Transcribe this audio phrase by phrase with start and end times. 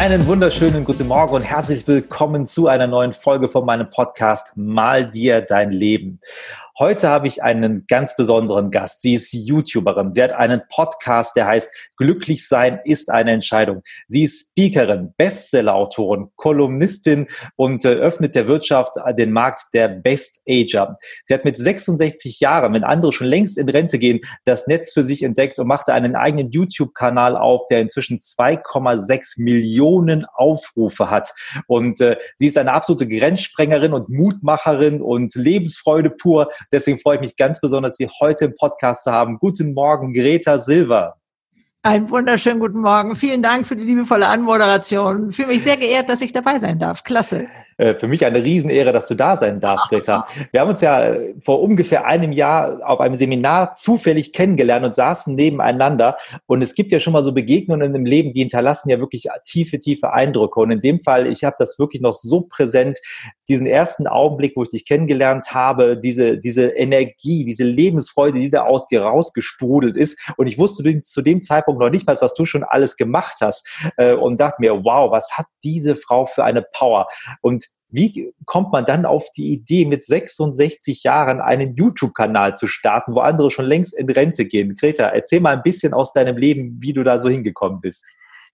[0.00, 5.04] Einen wunderschönen guten Morgen und herzlich willkommen zu einer neuen Folge von meinem Podcast Mal
[5.04, 6.20] dir dein Leben.
[6.80, 9.02] Heute habe ich einen ganz besonderen Gast.
[9.02, 10.14] Sie ist YouTuberin.
[10.14, 11.68] Sie hat einen Podcast, der heißt
[12.00, 13.82] Glücklich sein ist eine Entscheidung.
[14.06, 20.96] Sie ist Speakerin, Bestsellerautorin, Kolumnistin und äh, öffnet der Wirtschaft den Markt der Best Ager.
[21.24, 25.02] Sie hat mit 66 Jahren, wenn andere schon längst in Rente gehen, das Netz für
[25.02, 31.34] sich entdeckt und machte einen eigenen YouTube-Kanal auf, der inzwischen 2,6 Millionen Aufrufe hat.
[31.66, 36.48] Und äh, sie ist eine absolute Grenzsprengerin und Mutmacherin und Lebensfreude pur.
[36.72, 39.38] Deswegen freue ich mich ganz besonders, Sie heute im Podcast zu haben.
[39.38, 41.16] Guten Morgen, Greta Silva.
[41.82, 43.16] Einen wunderschönen guten Morgen.
[43.16, 45.32] Vielen Dank für die liebevolle Anmoderation.
[45.32, 47.04] Fühle mich sehr geehrt, dass ich dabei sein darf.
[47.04, 47.48] Klasse.
[47.80, 50.26] Äh, für mich eine Riesenehre, dass du da sein darfst, Greta.
[50.52, 54.94] Wir haben uns ja äh, vor ungefähr einem Jahr auf einem Seminar zufällig kennengelernt und
[54.94, 56.18] saßen nebeneinander.
[56.44, 59.78] Und es gibt ja schon mal so Begegnungen im Leben, die hinterlassen ja wirklich tiefe,
[59.78, 60.60] tiefe Eindrücke.
[60.60, 62.98] Und in dem Fall, ich habe das wirklich noch so präsent,
[63.48, 68.64] diesen ersten Augenblick, wo ich dich kennengelernt habe, diese, diese Energie, diese Lebensfreude, die da
[68.64, 70.20] aus dir rausgesprudelt ist.
[70.36, 73.66] Und ich wusste zu dem Zeitpunkt noch nicht was, was du schon alles gemacht hast.
[73.96, 77.08] Äh, und dachte mir, wow, was hat diese Frau für eine Power?
[77.40, 83.14] Und wie kommt man dann auf die Idee, mit 66 Jahren einen YouTube-Kanal zu starten,
[83.14, 84.76] wo andere schon längst in Rente gehen?
[84.76, 88.06] Greta, erzähl mal ein bisschen aus deinem Leben, wie du da so hingekommen bist.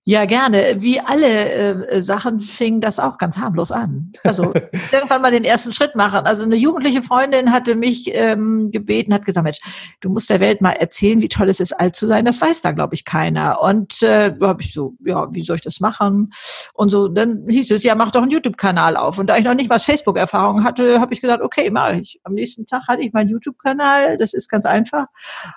[0.08, 0.76] Ja, gerne.
[0.78, 4.12] Wie alle äh, Sachen fing das auch ganz harmlos an.
[4.22, 4.54] Also
[4.92, 6.26] irgendwann mal den ersten Schritt machen.
[6.26, 9.58] Also eine jugendliche Freundin hatte mich ähm, gebeten, hat gesagt, Mensch,
[10.00, 12.24] du musst der Welt mal erzählen, wie toll es ist, alt zu sein.
[12.24, 13.60] Das weiß da, glaube ich, keiner.
[13.60, 16.30] Und äh, habe ich so, ja, wie soll ich das machen?
[16.74, 19.18] Und so, dann hieß es, ja, mach doch einen YouTube-Kanal auf.
[19.18, 22.20] Und da ich noch nicht mal Facebook-Erfahrung hatte, habe ich gesagt, okay, mache ich.
[22.22, 24.18] Am nächsten Tag hatte ich meinen YouTube-Kanal.
[24.18, 25.06] Das ist ganz einfach.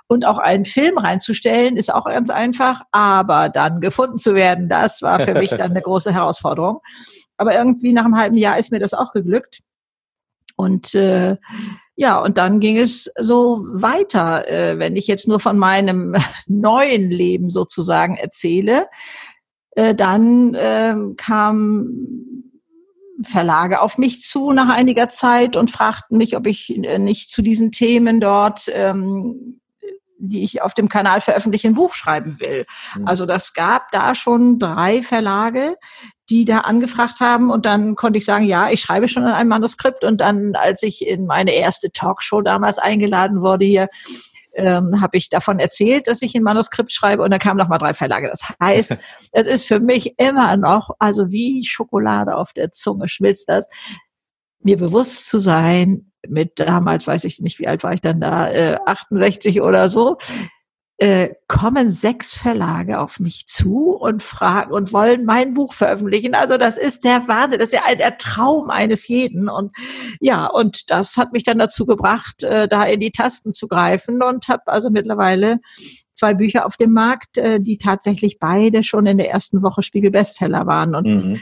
[0.07, 2.81] Und auch einen Film reinzustellen, ist auch ganz einfach.
[2.91, 4.69] Aber dann gefunden zu werden, werden.
[4.69, 6.79] Das war für mich dann eine große Herausforderung.
[7.37, 9.59] Aber irgendwie nach einem halben Jahr ist mir das auch geglückt.
[10.55, 11.37] Und äh,
[11.95, 14.47] ja, und dann ging es so weiter.
[14.49, 16.15] Äh, wenn ich jetzt nur von meinem
[16.47, 18.87] neuen Leben sozusagen erzähle,
[19.71, 21.89] äh, dann äh, kam
[23.23, 27.41] Verlage auf mich zu nach einiger Zeit und fragten mich, ob ich äh, nicht zu
[27.41, 29.59] diesen Themen dort ähm,
[30.19, 32.65] die ich auf dem Kanal veröffentliche, ein Buch schreiben will.
[32.95, 33.07] Mhm.
[33.07, 35.75] Also das gab da schon drei Verlage,
[36.29, 39.49] die da angefragt haben und dann konnte ich sagen, ja, ich schreibe schon an einem
[39.49, 43.87] Manuskript und dann, als ich in meine erste Talkshow damals eingeladen wurde hier,
[44.55, 47.77] ähm, habe ich davon erzählt, dass ich ein Manuskript schreibe und dann kamen noch mal
[47.77, 48.29] drei Verlage.
[48.29, 48.95] Das heißt,
[49.31, 53.67] es ist für mich immer noch, also wie Schokolade auf der Zunge schmilzt das,
[54.61, 58.51] mir bewusst zu sein, mit damals, weiß ich nicht, wie alt war ich dann da,
[58.51, 60.17] äh, 68 oder so,
[61.01, 66.35] äh, kommen sechs Verlage auf mich zu und fragen und wollen mein Buch veröffentlichen.
[66.35, 69.47] Also das ist der Wahnsinn, das ist ja der Traum eines jeden.
[69.47, 69.73] Und
[70.19, 74.21] ja, und das hat mich dann dazu gebracht, äh, da in die Tasten zu greifen
[74.21, 75.61] und habe also mittlerweile
[76.13, 80.11] zwei Bücher auf dem Markt, äh, die tatsächlich beide schon in der ersten Woche Spiegel
[80.11, 80.95] Bestseller waren.
[80.95, 81.41] Und mhm.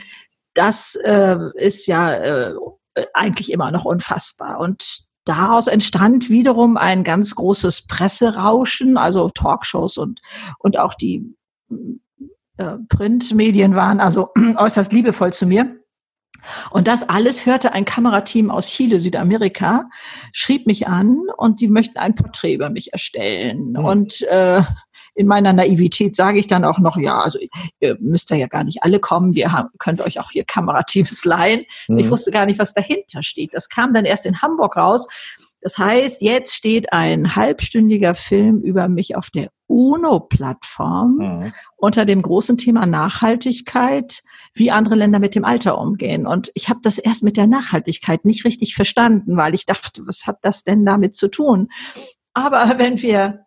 [0.54, 2.54] das äh, ist ja äh,
[3.14, 4.60] eigentlich immer noch unfassbar.
[4.60, 10.20] Und daraus entstand wiederum ein ganz großes Presserauschen, also Talkshows und,
[10.58, 11.34] und auch die
[12.56, 15.78] äh, Printmedien waren also äußerst liebevoll zu mir.
[16.70, 19.88] Und das alles hörte ein Kamerateam aus Chile, Südamerika,
[20.32, 23.70] schrieb mich an und die möchten ein Porträt über mich erstellen.
[23.70, 23.84] Mhm.
[23.84, 24.62] Und äh,
[25.14, 27.38] in meiner Naivität sage ich dann auch noch, ja, also
[27.80, 31.64] ihr müsst ja gar nicht alle kommen, wir haben, könnt euch auch hier Kamerateams leihen.
[31.88, 31.98] Mhm.
[31.98, 33.52] Ich wusste gar nicht, was dahinter steht.
[33.52, 35.06] Das kam dann erst in Hamburg raus.
[35.60, 41.52] Das heißt, jetzt steht ein halbstündiger Film über mich auf der UNO-Plattform mhm.
[41.76, 44.22] unter dem großen Thema Nachhaltigkeit,
[44.54, 46.26] wie andere Länder mit dem Alter umgehen.
[46.26, 50.26] Und ich habe das erst mit der Nachhaltigkeit nicht richtig verstanden, weil ich dachte, was
[50.26, 51.68] hat das denn damit zu tun?
[52.34, 53.46] Aber wenn wir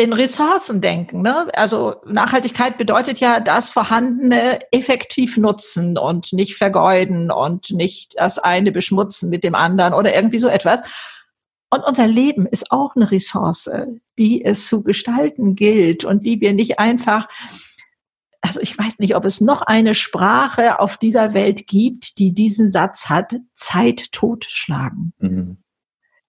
[0.00, 1.20] in Ressourcen denken.
[1.20, 1.48] Ne?
[1.52, 8.72] Also Nachhaltigkeit bedeutet ja das Vorhandene effektiv nutzen und nicht vergeuden und nicht das eine
[8.72, 10.80] beschmutzen mit dem anderen oder irgendwie so etwas.
[11.68, 13.70] Und unser Leben ist auch eine Ressource,
[14.18, 17.28] die es zu gestalten gilt und die wir nicht einfach
[18.42, 22.70] also ich weiß nicht, ob es noch eine Sprache auf dieser Welt gibt, die diesen
[22.70, 25.12] Satz hat, Zeit totschlagen.
[25.18, 25.59] Mhm.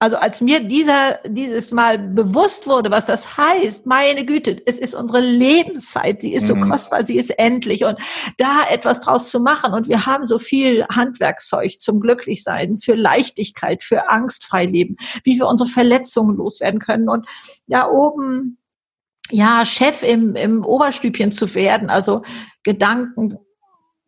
[0.01, 4.95] Also als mir dieser, dieses Mal bewusst wurde, was das heißt, meine Güte, es ist
[4.95, 6.71] unsere Lebenszeit, sie ist so mhm.
[6.71, 7.99] kostbar, sie ist endlich und
[8.39, 13.83] da etwas draus zu machen und wir haben so viel Handwerkszeug zum Glücklichsein, für Leichtigkeit,
[13.83, 17.27] für angstfrei leben, wie wir unsere Verletzungen loswerden können und
[17.67, 18.57] ja oben
[19.29, 22.23] ja, Chef im, im Oberstübchen zu werden, also
[22.63, 23.37] Gedanken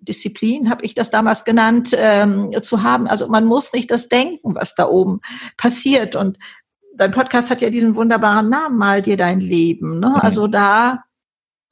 [0.03, 3.07] Disziplin, habe ich das damals genannt, ähm, zu haben.
[3.07, 5.19] Also man muss nicht das denken, was da oben
[5.57, 6.15] passiert.
[6.15, 6.37] Und
[6.95, 9.99] dein Podcast hat ja diesen wunderbaren Namen, mal dir dein Leben.
[9.99, 10.09] Ne?
[10.09, 10.15] Mhm.
[10.15, 11.03] Also da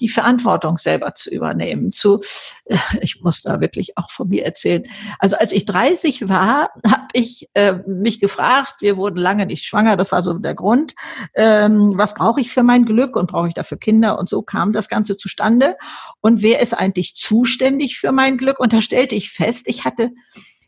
[0.02, 1.92] die Verantwortung selber zu übernehmen.
[1.92, 2.20] Zu,
[3.02, 4.84] ich muss da wirklich auch von mir erzählen.
[5.20, 9.96] Also als ich 30 war, habe ich äh, mich gefragt, wir wurden lange nicht schwanger,
[9.96, 10.96] das war so der Grund,
[11.36, 14.20] ähm, was brauche ich für mein Glück und brauche ich dafür Kinder?
[14.20, 15.78] Und so kam das Ganze zustande.
[16.20, 18.60] Und wer ist eigentlich zuständig für mein Glück?
[18.60, 20.12] Und da stellte ich fest, ich hatte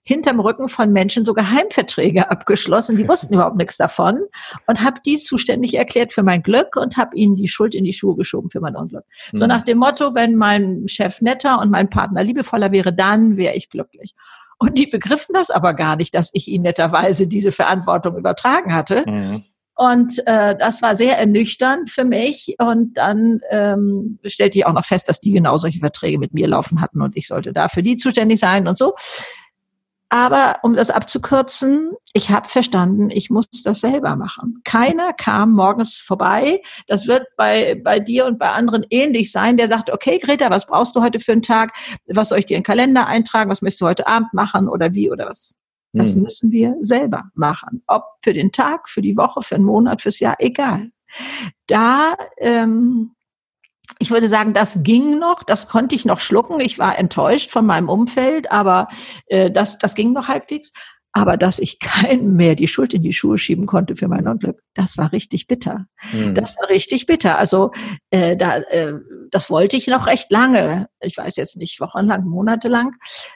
[0.04, 2.98] hinterm Rücken von Menschen so Geheimverträge abgeschlossen.
[2.98, 4.22] Die wussten überhaupt nichts davon
[4.68, 7.94] und habe die zuständig erklärt für mein Glück und habe ihnen die Schuld in die
[7.94, 9.06] Schuhe geschoben für mein Unglück.
[9.32, 9.38] Mhm.
[9.38, 13.56] So nach dem Motto, wenn mein Chef netter und mein Partner liebevoller wäre, dann wäre
[13.56, 14.14] ich glücklich.
[14.60, 19.04] Und die begriffen das aber gar nicht, dass ich ihnen netterweise diese Verantwortung übertragen hatte.
[19.06, 19.44] Mhm.
[19.76, 22.56] Und äh, das war sehr ernüchternd für mich.
[22.60, 26.48] Und dann ähm, stellte ich auch noch fest, dass die genau solche Verträge mit mir
[26.48, 28.94] laufen hatten und ich sollte da für die zuständig sein und so.
[30.14, 34.62] Aber um das abzukürzen, ich habe verstanden, ich muss das selber machen.
[34.64, 36.62] Keiner kam morgens vorbei.
[36.86, 40.68] Das wird bei, bei dir und bei anderen ähnlich sein, der sagt, okay, Greta, was
[40.68, 41.74] brauchst du heute für einen Tag?
[42.06, 43.50] Was soll ich dir in den Kalender eintragen?
[43.50, 45.56] Was möchtest du heute Abend machen oder wie oder was?
[45.94, 46.22] Das hm.
[46.22, 47.82] müssen wir selber machen.
[47.88, 50.92] Ob für den Tag, für die Woche, für einen Monat, fürs Jahr, egal.
[51.66, 53.16] Da ähm,
[54.00, 56.60] ich würde sagen, das ging noch, das konnte ich noch schlucken.
[56.60, 58.88] Ich war enttäuscht von meinem Umfeld, aber
[59.28, 60.72] äh, das, das ging noch halbwegs.
[61.16, 64.62] Aber dass ich keinem mehr die Schuld in die Schuhe schieben konnte für mein Unglück,
[64.74, 65.86] das war richtig bitter.
[66.12, 66.34] Mhm.
[66.34, 67.38] Das war richtig bitter.
[67.38, 67.72] Also
[68.10, 68.96] äh, da, äh,
[69.30, 70.88] das wollte ich noch recht lange.
[71.02, 72.96] Ich weiß jetzt nicht, wochenlang, monatelang.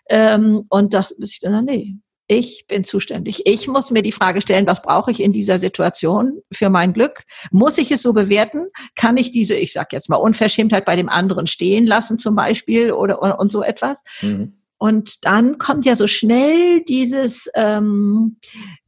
[0.10, 1.98] Ähm, und das bis ich dann, nee,
[2.28, 3.44] ich bin zuständig.
[3.46, 7.24] Ich muss mir die Frage stellen, was brauche ich in dieser Situation für mein Glück?
[7.52, 8.68] Muss ich es so bewerten?
[8.96, 12.92] Kann ich diese, ich sage jetzt mal, Unverschämtheit bei dem anderen stehen lassen zum Beispiel
[12.92, 14.04] oder und, und so etwas?
[14.22, 14.54] Mhm.
[14.80, 18.38] Und dann kommt ja so schnell dieses, ähm,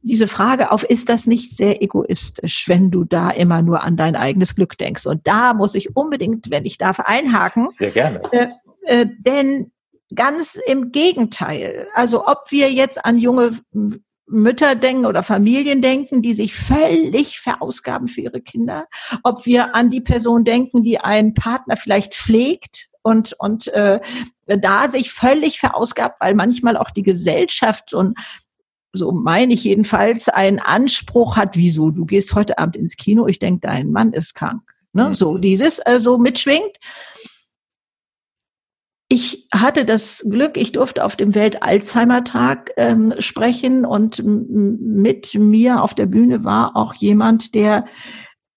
[0.02, 4.14] diese Frage auf, ist das nicht sehr egoistisch, wenn du da immer nur an dein
[4.14, 5.06] eigenes Glück denkst?
[5.06, 7.70] Und da muss ich unbedingt, wenn ich darf, einhaken.
[7.72, 8.22] Sehr gerne.
[8.30, 8.46] Äh,
[8.82, 9.72] äh, denn
[10.14, 11.88] Ganz im Gegenteil.
[11.94, 13.58] Also ob wir jetzt an junge
[14.26, 18.86] Mütter denken oder Familien denken, die sich völlig verausgaben für ihre Kinder,
[19.24, 24.00] ob wir an die Person denken, die einen Partner vielleicht pflegt und und äh,
[24.46, 28.18] da sich völlig verausgabt, weil manchmal auch die Gesellschaft und
[28.92, 33.38] so meine ich jedenfalls einen Anspruch hat, wieso du gehst heute Abend ins Kino, ich
[33.38, 34.62] denke, dein Mann ist krank.
[34.92, 35.08] Ne?
[35.08, 35.14] Mhm.
[35.14, 36.76] So dieses also mitschwingt.
[39.12, 45.94] Ich hatte das Glück, ich durfte auf dem Welt-Alzheimer-Tag ähm, sprechen und mit mir auf
[45.94, 47.86] der Bühne war auch jemand, der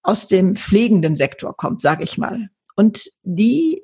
[0.03, 2.49] aus dem pflegenden Sektor kommt, sage ich mal.
[2.75, 3.81] Und die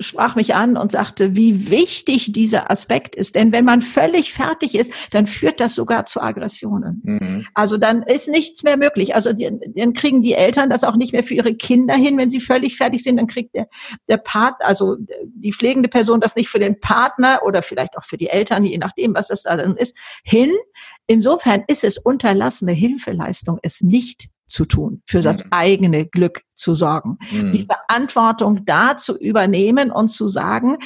[0.00, 3.34] sprach mich an und sagte, wie wichtig dieser Aspekt ist.
[3.34, 7.02] Denn wenn man völlig fertig ist, dann führt das sogar zu Aggressionen.
[7.04, 7.46] Mhm.
[7.54, 9.14] Also dann ist nichts mehr möglich.
[9.14, 12.16] Also die, dann kriegen die Eltern das auch nicht mehr für ihre Kinder hin.
[12.18, 13.68] Wenn sie völlig fertig sind, dann kriegt der,
[14.08, 18.16] der Part, also die pflegende Person das nicht für den Partner oder vielleicht auch für
[18.16, 20.52] die Eltern, je nachdem, was das da dann ist, hin.
[21.06, 25.48] Insofern ist es unterlassene Hilfeleistung, es nicht zu tun, für das mhm.
[25.50, 27.50] eigene Glück zu sorgen, mhm.
[27.50, 30.78] die Verantwortung da zu übernehmen und zu sagen,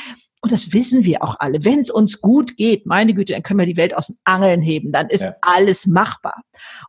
[0.43, 3.61] und das wissen wir auch alle, wenn es uns gut geht, meine Güte, dann können
[3.61, 5.35] wir die Welt aus den Angeln heben, dann ist ja.
[5.41, 6.43] alles machbar.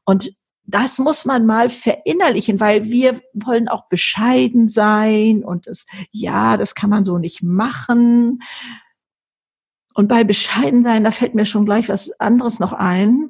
[0.05, 6.57] Und das muss man mal verinnerlichen, weil wir wollen auch bescheiden sein und das, ja,
[6.57, 8.41] das kann man so nicht machen.
[9.93, 13.29] Und bei bescheiden sein, da fällt mir schon gleich was anderes noch ein.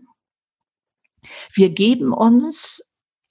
[1.53, 2.81] Wir geben uns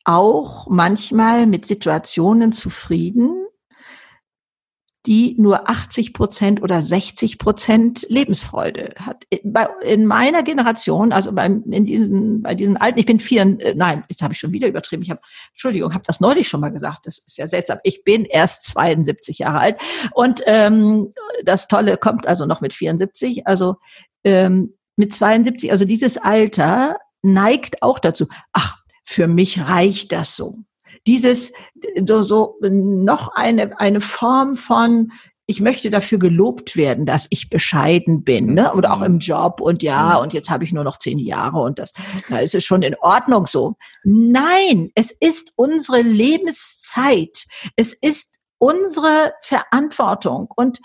[0.04, 3.42] auch manchmal mit Situationen zufrieden,
[5.06, 9.24] die nur 80 Prozent oder 60 Prozent Lebensfreude hat.
[9.30, 14.04] In meiner Generation, also beim, in diesen, bei diesen alten, ich bin vier, äh, nein,
[14.08, 15.02] jetzt habe ich schon wieder übertrieben.
[15.02, 17.06] Ich habe, Entschuldigung, habe das neulich schon mal gesagt.
[17.06, 17.78] Das ist ja seltsam.
[17.82, 19.80] Ich bin erst 72 Jahre alt
[20.12, 21.12] und ähm,
[21.44, 23.46] das Tolle kommt also noch mit 74.
[23.48, 23.76] Also
[24.22, 28.28] ähm, mit 72, also dieses Alter neigt auch dazu.
[28.52, 30.58] Ach, für mich reicht das so.
[31.06, 31.52] Dieses
[32.06, 35.12] so, so noch eine eine Form von
[35.46, 38.72] ich möchte dafür gelobt werden, dass ich bescheiden bin, ne?
[38.74, 40.22] Oder auch im Job und ja, mhm.
[40.22, 41.92] und jetzt habe ich nur noch zehn Jahre und das,
[42.28, 43.74] da ist es schon in Ordnung so.
[44.04, 47.44] Nein, es ist unsere Lebenszeit.
[47.76, 50.78] Es ist unsere Verantwortung und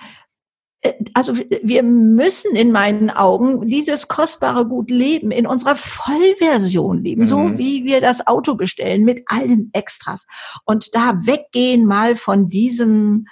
[1.14, 7.28] also wir müssen in meinen Augen dieses kostbare Gut leben, in unserer Vollversion leben, mhm.
[7.28, 10.26] so wie wir das Auto bestellen mit allen Extras.
[10.66, 13.26] Und da weggehen mal von diesem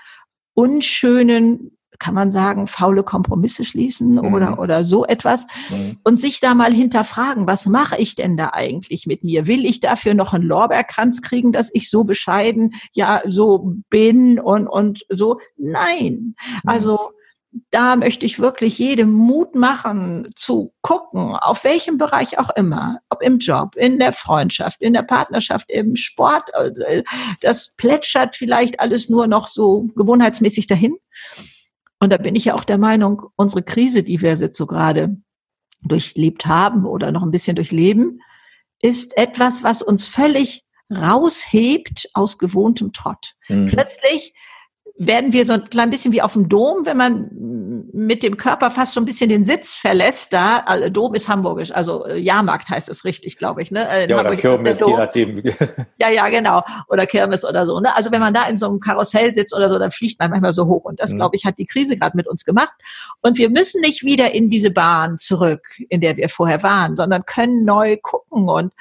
[0.53, 4.33] unschönen, kann man sagen, faule Kompromisse schließen mhm.
[4.33, 5.97] oder, oder so etwas mhm.
[6.03, 9.47] und sich da mal hinterfragen, was mache ich denn da eigentlich mit mir?
[9.47, 14.67] Will ich dafür noch einen Lorbeerkranz kriegen, dass ich so bescheiden, ja, so bin und,
[14.67, 15.39] und so?
[15.57, 16.35] Nein.
[16.35, 16.62] Mhm.
[16.65, 17.12] Also,
[17.71, 23.21] da möchte ich wirklich jedem Mut machen, zu gucken, auf welchem Bereich auch immer, ob
[23.21, 27.03] im Job, in der Freundschaft, in der Partnerschaft, im Sport, äh,
[27.41, 30.97] das plätschert vielleicht alles nur noch so gewohnheitsmäßig dahin.
[32.00, 35.15] Und da bin ich ja auch der Meinung, unsere Krise, die wir jetzt so gerade
[35.81, 38.21] durchlebt haben oder noch ein bisschen durchleben,
[38.81, 43.33] ist etwas, was uns völlig raushebt aus gewohntem Trott.
[43.47, 43.67] Mhm.
[43.67, 44.33] Plötzlich
[44.97, 47.29] werden wir so ein klein bisschen wie auf dem Dom, wenn man
[47.91, 50.59] mit dem Körper fast so ein bisschen den Sitz verlässt da.
[50.65, 53.71] Also Dom ist hamburgisch, also äh, Jahrmarkt heißt es richtig, glaube ich.
[53.71, 53.81] Ne?
[54.03, 55.43] In ja, Hamburg oder Kirmes, je nachdem.
[55.99, 56.61] Ja, ja, genau.
[56.89, 57.79] Oder Kirmes oder so.
[57.79, 57.95] Ne?
[57.95, 60.53] Also wenn man da in so einem Karussell sitzt oder so, dann fliegt man manchmal
[60.53, 60.85] so hoch.
[60.85, 61.17] Und das, mhm.
[61.17, 62.73] glaube ich, hat die Krise gerade mit uns gemacht.
[63.21, 67.25] Und wir müssen nicht wieder in diese Bahn zurück, in der wir vorher waren, sondern
[67.25, 68.73] können neu gucken und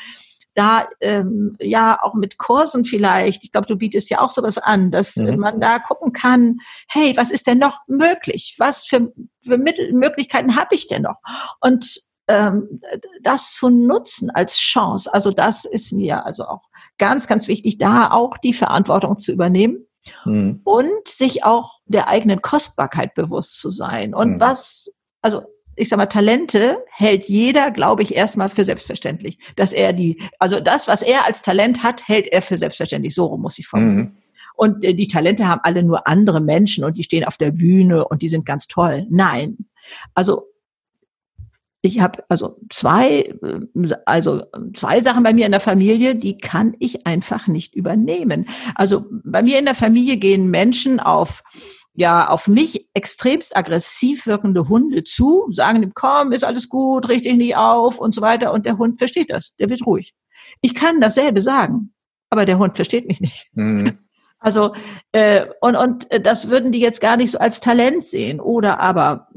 [0.54, 4.90] da ähm, ja auch mit Kursen vielleicht, ich glaube, du bietest ja auch sowas an,
[4.90, 5.38] dass mhm.
[5.38, 6.58] man da gucken kann,
[6.88, 8.54] hey, was ist denn noch möglich?
[8.58, 9.12] Was für,
[9.44, 11.16] für Mittel, Möglichkeiten habe ich denn noch?
[11.60, 12.80] Und ähm,
[13.22, 16.62] das zu nutzen als Chance, also das ist mir also auch
[16.98, 19.86] ganz, ganz wichtig, da auch die Verantwortung zu übernehmen.
[20.26, 20.60] Mhm.
[20.64, 24.14] Und sich auch der eigenen Kostbarkeit bewusst zu sein.
[24.14, 24.40] Und mhm.
[24.40, 24.92] was,
[25.22, 25.42] also
[25.76, 29.38] ich sag mal, Talente hält jeder, glaube ich, erstmal für selbstverständlich.
[29.56, 33.14] Dass er die, also das, was er als Talent hat, hält er für selbstverständlich.
[33.14, 33.98] So rum muss ich formulieren.
[33.98, 34.16] Mhm.
[34.56, 38.06] Und äh, die Talente haben alle nur andere Menschen und die stehen auf der Bühne
[38.06, 39.06] und die sind ganz toll.
[39.10, 39.66] Nein.
[40.14, 40.46] Also
[41.82, 43.60] ich habe also zwei, äh,
[44.06, 48.46] also zwei Sachen bei mir in der Familie, die kann ich einfach nicht übernehmen.
[48.74, 51.42] Also bei mir in der Familie gehen Menschen auf
[51.94, 57.32] ja auf mich extremst aggressiv wirkende Hunde zu, sagen ihm, komm, ist alles gut, richte
[57.34, 58.52] nicht auf und so weiter.
[58.52, 60.14] Und der Hund versteht das, der wird ruhig.
[60.60, 61.94] Ich kann dasselbe sagen,
[62.30, 63.48] aber der Hund versteht mich nicht.
[63.52, 63.98] Mhm.
[64.44, 64.74] Also
[65.12, 68.40] äh, und und äh, das würden die jetzt gar nicht so als Talent sehen.
[68.40, 69.28] Oder aber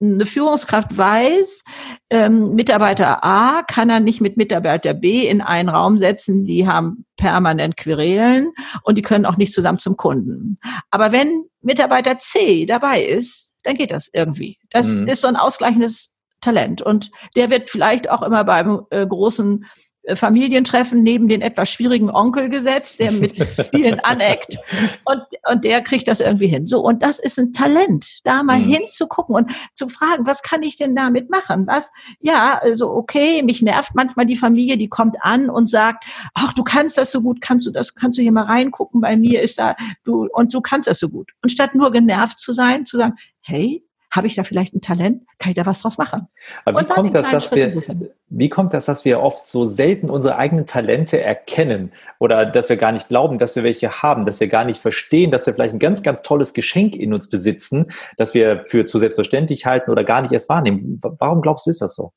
[0.00, 1.64] eine Führungskraft weiß,
[2.10, 6.44] ähm, Mitarbeiter A kann er nicht mit Mitarbeiter B in einen Raum setzen.
[6.44, 8.52] Die haben permanent Querelen
[8.84, 10.60] und die können auch nicht zusammen zum Kunden.
[10.92, 14.58] Aber wenn Mitarbeiter C dabei ist, dann geht das irgendwie.
[14.70, 15.08] Das mhm.
[15.08, 19.66] ist so ein ausgleichendes Talent und der wird vielleicht auch immer beim äh, großen
[20.14, 23.34] Familientreffen neben den etwas schwierigen Onkel gesetzt, der mit
[23.70, 24.58] vielen aneckt
[25.04, 26.66] und, und der kriegt das irgendwie hin.
[26.66, 28.72] So, und das ist ein Talent, da mal mhm.
[28.72, 31.66] hinzugucken und zu fragen, was kann ich denn damit machen?
[31.66, 36.52] Was, ja, also okay, mich nervt manchmal die Familie, die kommt an und sagt, ach,
[36.52, 39.42] du kannst das so gut, kannst du das, kannst du hier mal reingucken, bei mir
[39.42, 41.32] ist da, du, und du kannst das so gut.
[41.42, 43.82] Und statt nur genervt zu sein, zu sagen, hey,
[44.16, 45.22] habe ich da vielleicht ein Talent?
[45.38, 46.28] Kann ich da was draus machen?
[46.64, 47.80] Aber wie kommt das, dass wir,
[48.28, 52.76] wie kommt das, dass wir oft so selten unsere eigenen Talente erkennen oder dass wir
[52.76, 55.74] gar nicht glauben, dass wir welche haben, dass wir gar nicht verstehen, dass wir vielleicht
[55.74, 60.02] ein ganz, ganz tolles Geschenk in uns besitzen, das wir für zu selbstverständlich halten oder
[60.02, 61.00] gar nicht erst wahrnehmen?
[61.18, 62.12] Warum glaubst du, ist das so?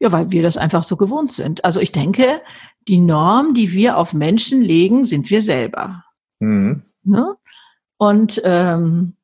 [0.00, 1.64] Ja, weil wir das einfach so gewohnt sind.
[1.64, 2.40] Also ich denke,
[2.88, 6.04] die Norm, die wir auf Menschen legen, sind wir selber.
[6.38, 6.82] Mhm.
[7.02, 7.36] Ne?
[7.98, 9.16] Und ähm,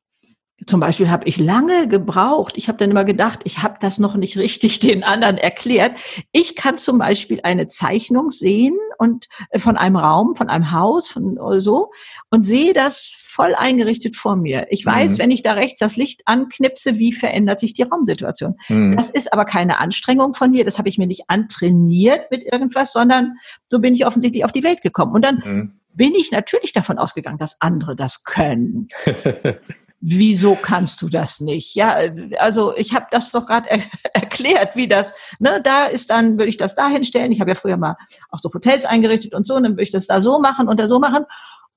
[0.65, 2.57] zum Beispiel habe ich lange gebraucht.
[2.57, 5.99] Ich habe dann immer gedacht, ich habe das noch nicht richtig den anderen erklärt.
[6.31, 11.07] Ich kann zum Beispiel eine Zeichnung sehen und äh, von einem Raum, von einem Haus,
[11.07, 11.91] von so
[12.31, 14.65] und sehe das voll eingerichtet vor mir.
[14.71, 15.17] Ich weiß, mhm.
[15.19, 18.55] wenn ich da rechts das Licht anknipse, wie verändert sich die Raumsituation.
[18.67, 18.95] Mhm.
[18.97, 20.65] Das ist aber keine Anstrengung von mir.
[20.65, 23.35] Das habe ich mir nicht antrainiert mit irgendwas, sondern
[23.69, 25.13] so bin ich offensichtlich auf die Welt gekommen.
[25.13, 25.79] Und dann mhm.
[25.93, 28.87] bin ich natürlich davon ausgegangen, dass andere das können.
[29.99, 31.75] wieso kannst du das nicht?
[31.75, 31.97] Ja,
[32.37, 33.79] also ich habe das doch gerade er
[34.13, 37.31] erklärt, wie das, ne, da ist dann, würde ich das da hinstellen.
[37.31, 37.95] Ich habe ja früher mal
[38.29, 40.79] auch so Hotels eingerichtet und so, und dann würde ich das da so machen und
[40.79, 41.25] da so machen.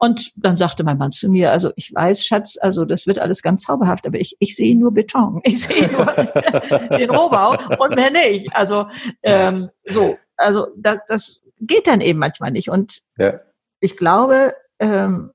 [0.02, 3.42] Und dann sagte mein Mann zu mir, also ich weiß, Schatz, also das wird alles
[3.42, 5.42] ganz zauberhaft, aber ich, ich sehe nur Beton.
[5.44, 6.06] Ich sehe nur
[6.98, 8.54] den Rohbau und mehr nicht.
[8.54, 8.86] Also
[9.22, 12.70] ähm, so, also da, das geht dann eben manchmal nicht.
[12.70, 13.40] Und ja.
[13.80, 15.30] ich glaube, ähm,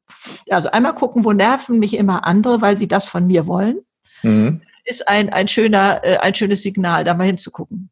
[0.49, 3.79] also einmal gucken, wo nerven mich immer andere, weil sie das von mir wollen,
[4.23, 4.61] mhm.
[4.83, 7.89] ist ein, ein schöner, äh, ein schönes Signal, da mal hinzugucken.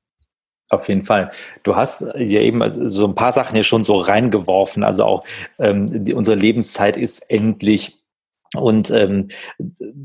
[0.69, 1.31] Auf jeden Fall.
[1.61, 4.83] Du hast ja eben so ein paar Sachen hier schon so reingeworfen.
[4.83, 5.23] Also auch
[5.59, 8.02] ähm, die, unsere Lebenszeit ist endlich
[8.55, 9.29] und ähm,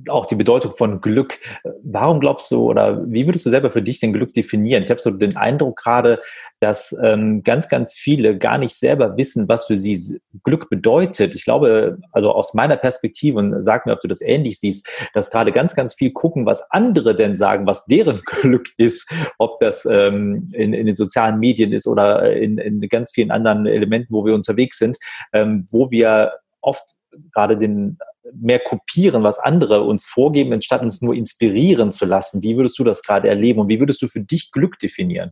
[0.08, 1.38] auch die Bedeutung von Glück.
[1.82, 4.82] Warum glaubst du oder wie würdest du selber für dich den Glück definieren?
[4.82, 6.20] Ich habe so den Eindruck gerade,
[6.60, 11.34] dass ähm, ganz, ganz viele gar nicht selber wissen, was für sie Glück bedeutet.
[11.34, 15.30] Ich glaube, also aus meiner Perspektive, und sag mir, ob du das ähnlich siehst, dass
[15.30, 19.84] gerade ganz, ganz viel gucken, was andere denn sagen, was deren Glück ist, ob das
[19.84, 24.24] ähm, in, in den sozialen Medien ist oder in, in ganz vielen anderen Elementen, wo
[24.24, 24.96] wir unterwegs sind,
[25.32, 26.96] ähm, wo wir oft
[27.32, 27.98] gerade den
[28.34, 32.42] mehr kopieren, was andere uns vorgeben, anstatt uns nur inspirieren zu lassen.
[32.42, 35.30] Wie würdest du das gerade erleben und wie würdest du für dich Glück definieren?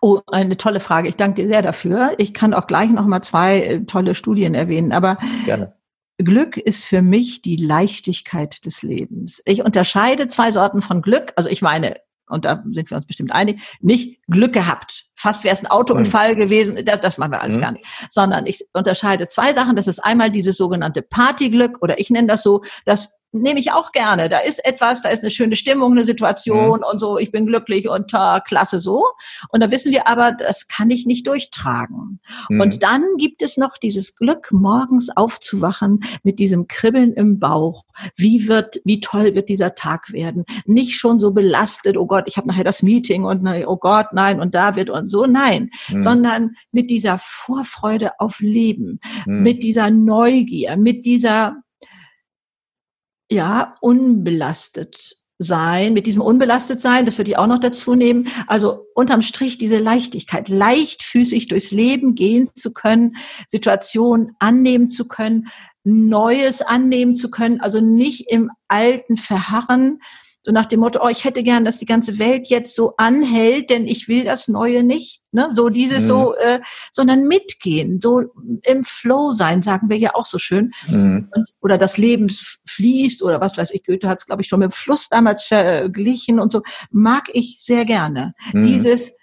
[0.00, 1.08] Oh, eine tolle Frage.
[1.08, 2.12] Ich danke dir sehr dafür.
[2.18, 5.74] Ich kann auch gleich noch mal zwei äh, tolle Studien erwähnen, aber Gerne.
[6.18, 9.42] Glück ist für mich die Leichtigkeit des Lebens.
[9.44, 11.32] Ich unterscheide zwei Sorten von Glück.
[11.36, 11.96] Also ich meine,
[12.28, 15.05] und da sind wir uns bestimmt einig, nicht Glück gehabt.
[15.16, 16.38] Fast wäre es ein Autounfall mhm.
[16.38, 17.60] gewesen, das, das machen wir alles mhm.
[17.60, 17.86] gar nicht.
[18.08, 19.74] Sondern ich unterscheide zwei Sachen.
[19.74, 23.92] Das ist einmal dieses sogenannte Partyglück oder ich nenne das so, das nehme ich auch
[23.92, 24.28] gerne.
[24.28, 26.84] Da ist etwas, da ist eine schöne Stimmung, eine Situation mhm.
[26.90, 29.04] und so, ich bin glücklich und äh, klasse so.
[29.50, 32.20] Und da wissen wir aber, das kann ich nicht durchtragen.
[32.48, 32.60] Mhm.
[32.60, 37.84] Und dann gibt es noch dieses Glück, morgens aufzuwachen mit diesem Kribbeln im Bauch.
[38.16, 40.44] Wie wird, wie toll wird dieser Tag werden?
[40.64, 44.40] Nicht schon so belastet, oh Gott, ich habe nachher das Meeting und oh Gott, nein,
[44.40, 46.00] und da wird und so, nein, mhm.
[46.00, 49.42] sondern mit dieser Vorfreude auf Leben, mhm.
[49.42, 51.56] mit dieser Neugier, mit dieser
[53.30, 58.28] ja, unbelastet sein, mit diesem unbelastet sein, das würde ich auch noch dazu nehmen.
[58.46, 63.16] Also unterm Strich diese Leichtigkeit, leichtfüßig durchs Leben gehen zu können,
[63.46, 65.48] Situationen annehmen zu können,
[65.84, 70.00] Neues annehmen zu können, also nicht im Alten verharren,
[70.46, 73.68] so nach dem Motto, oh, ich hätte gern, dass die ganze Welt jetzt so anhält,
[73.68, 75.20] denn ich will das Neue nicht.
[75.32, 75.48] Ne?
[75.52, 76.06] So dieses mhm.
[76.06, 76.60] so, äh,
[76.92, 78.22] sondern mitgehen, so
[78.62, 80.72] im Flow sein, sagen wir ja auch so schön.
[80.86, 81.28] Mhm.
[81.34, 82.28] Und, oder das Leben
[82.64, 85.42] fließt oder was weiß ich, Goethe hat es, glaube ich, schon mit dem Fluss damals
[85.42, 88.32] verglichen und so, mag ich sehr gerne.
[88.52, 88.66] Mhm.
[88.68, 89.14] Dieses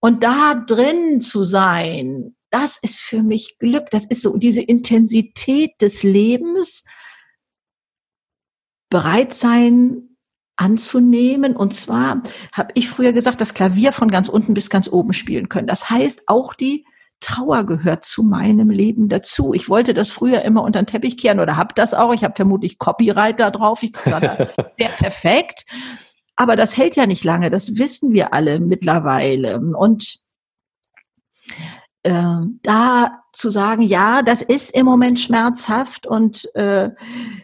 [0.00, 3.90] und da drin zu sein, das ist für mich Glück.
[3.90, 6.84] Das ist so diese Intensität des Lebens,
[8.88, 10.13] bereit sein,
[10.56, 11.56] anzunehmen.
[11.56, 15.48] Und zwar habe ich früher gesagt, das Klavier von ganz unten bis ganz oben spielen
[15.48, 15.66] können.
[15.66, 16.84] Das heißt, auch die
[17.20, 19.54] Trauer gehört zu meinem Leben dazu.
[19.54, 22.12] Ich wollte das früher immer unter den Teppich kehren oder habe das auch.
[22.12, 23.82] Ich habe vermutlich Copyright da drauf.
[23.82, 24.48] Ich wäre
[24.98, 25.64] perfekt.
[26.36, 27.48] Aber das hält ja nicht lange.
[27.48, 29.58] Das wissen wir alle mittlerweile.
[29.58, 30.18] Und
[32.04, 36.90] äh, da zu sagen, ja, das ist im Moment schmerzhaft und äh,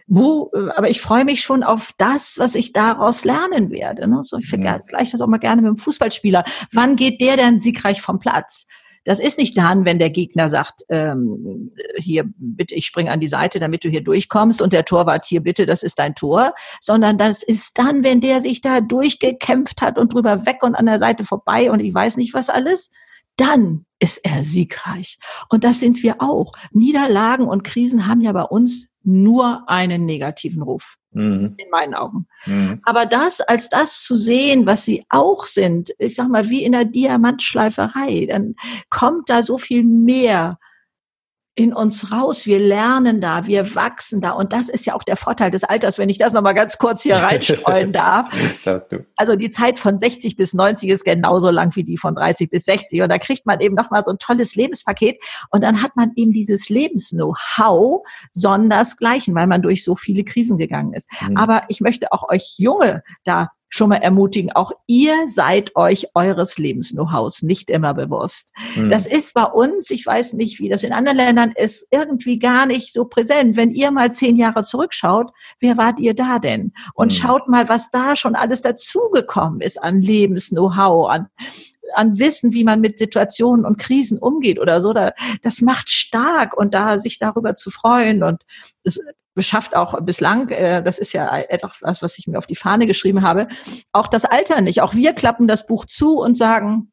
[0.07, 4.07] wo, äh, aber ich freue mich schon auf das, was ich daraus lernen werde.
[4.07, 4.21] Ne?
[4.23, 5.11] So, ich vergleiche ja.
[5.11, 6.45] das auch mal gerne mit dem Fußballspieler.
[6.71, 8.67] Wann geht der denn siegreich vom Platz?
[9.03, 13.27] Das ist nicht dann, wenn der Gegner sagt, ähm, hier bitte, ich spring an die
[13.27, 17.17] Seite, damit du hier durchkommst und der Torwart hier bitte, das ist dein Tor, sondern
[17.17, 20.99] das ist dann, wenn der sich da durchgekämpft hat und drüber weg und an der
[20.99, 22.91] Seite vorbei und ich weiß nicht was alles
[23.37, 25.17] dann ist er siegreich.
[25.49, 26.53] Und das sind wir auch.
[26.71, 30.97] Niederlagen und Krisen haben ja bei uns nur einen negativen Ruf.
[31.11, 31.55] Mhm.
[31.57, 32.27] In meinen Augen.
[32.45, 32.81] Mhm.
[32.83, 36.71] Aber das, als das zu sehen, was sie auch sind, ich sag mal, wie in
[36.71, 38.55] der Diamantschleiferei, dann
[38.89, 40.57] kommt da so viel mehr
[41.55, 42.45] in uns raus.
[42.45, 44.31] Wir lernen da, wir wachsen da.
[44.31, 47.03] Und das ist ja auch der Vorteil des Alters, wenn ich das nochmal ganz kurz
[47.03, 48.29] hier reinstreuen darf.
[49.17, 52.63] Also die Zeit von 60 bis 90 ist genauso lang wie die von 30 bis
[52.65, 53.01] 60.
[53.01, 55.21] Und da kriegt man eben nochmal so ein tolles Lebenspaket.
[55.49, 60.93] Und dann hat man eben dieses Lebens-Know-how sondersgleichen, weil man durch so viele Krisen gegangen
[60.93, 61.09] ist.
[61.27, 61.35] Mhm.
[61.35, 66.57] Aber ich möchte auch euch Junge da schon mal ermutigen, auch ihr seid euch eures
[66.57, 68.53] Lebens-Know-hows nicht immer bewusst.
[68.75, 68.89] Mhm.
[68.89, 72.65] Das ist bei uns, ich weiß nicht, wie das in anderen Ländern ist, irgendwie gar
[72.65, 73.55] nicht so präsent.
[73.55, 75.31] Wenn ihr mal zehn Jahre zurückschaut,
[75.61, 76.73] wer wart ihr da denn?
[76.93, 77.15] Und mhm.
[77.15, 81.27] schaut mal, was da schon alles dazugekommen ist an Lebens-Know-how, an
[81.93, 86.57] an Wissen, wie man mit Situationen und Krisen umgeht oder so, da, das macht stark
[86.57, 88.43] und da sich darüber zu freuen und
[88.85, 88.97] es
[89.33, 93.21] beschafft auch bislang, äh, das ist ja etwas, was ich mir auf die Fahne geschrieben
[93.21, 93.47] habe,
[93.93, 94.81] auch das Alter nicht.
[94.81, 96.91] Auch wir klappen das Buch zu und sagen,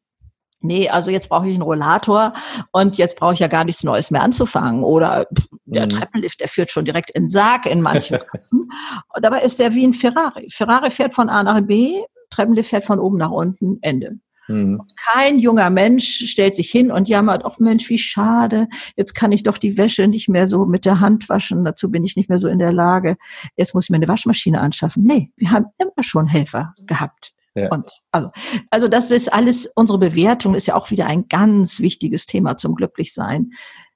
[0.61, 2.33] nee, also jetzt brauche ich einen Rollator
[2.71, 4.83] und jetzt brauche ich ja gar nichts Neues mehr anzufangen.
[4.83, 5.27] Oder
[5.65, 5.89] der mhm.
[5.89, 8.69] Treppenlift, der führt schon direkt in den Sarg in manchen Klassen.
[9.21, 10.47] dabei ist der wie ein Ferrari.
[10.49, 14.19] Ferrari fährt von A nach B, Treppenlift fährt von oben nach unten, Ende.
[14.49, 14.81] Mhm.
[14.95, 19.43] Kein junger Mensch stellt sich hin und jammert, ach Mensch, wie schade, jetzt kann ich
[19.43, 22.39] doch die Wäsche nicht mehr so mit der Hand waschen, dazu bin ich nicht mehr
[22.39, 23.15] so in der Lage,
[23.55, 25.03] jetzt muss ich mir eine Waschmaschine anschaffen.
[25.03, 27.31] Nee, wir haben immer schon Helfer gehabt.
[27.55, 27.69] Ja.
[27.69, 28.31] Und also,
[28.69, 32.75] also das ist alles, unsere Bewertung ist ja auch wieder ein ganz wichtiges Thema zum
[32.75, 33.51] Glücklichsein.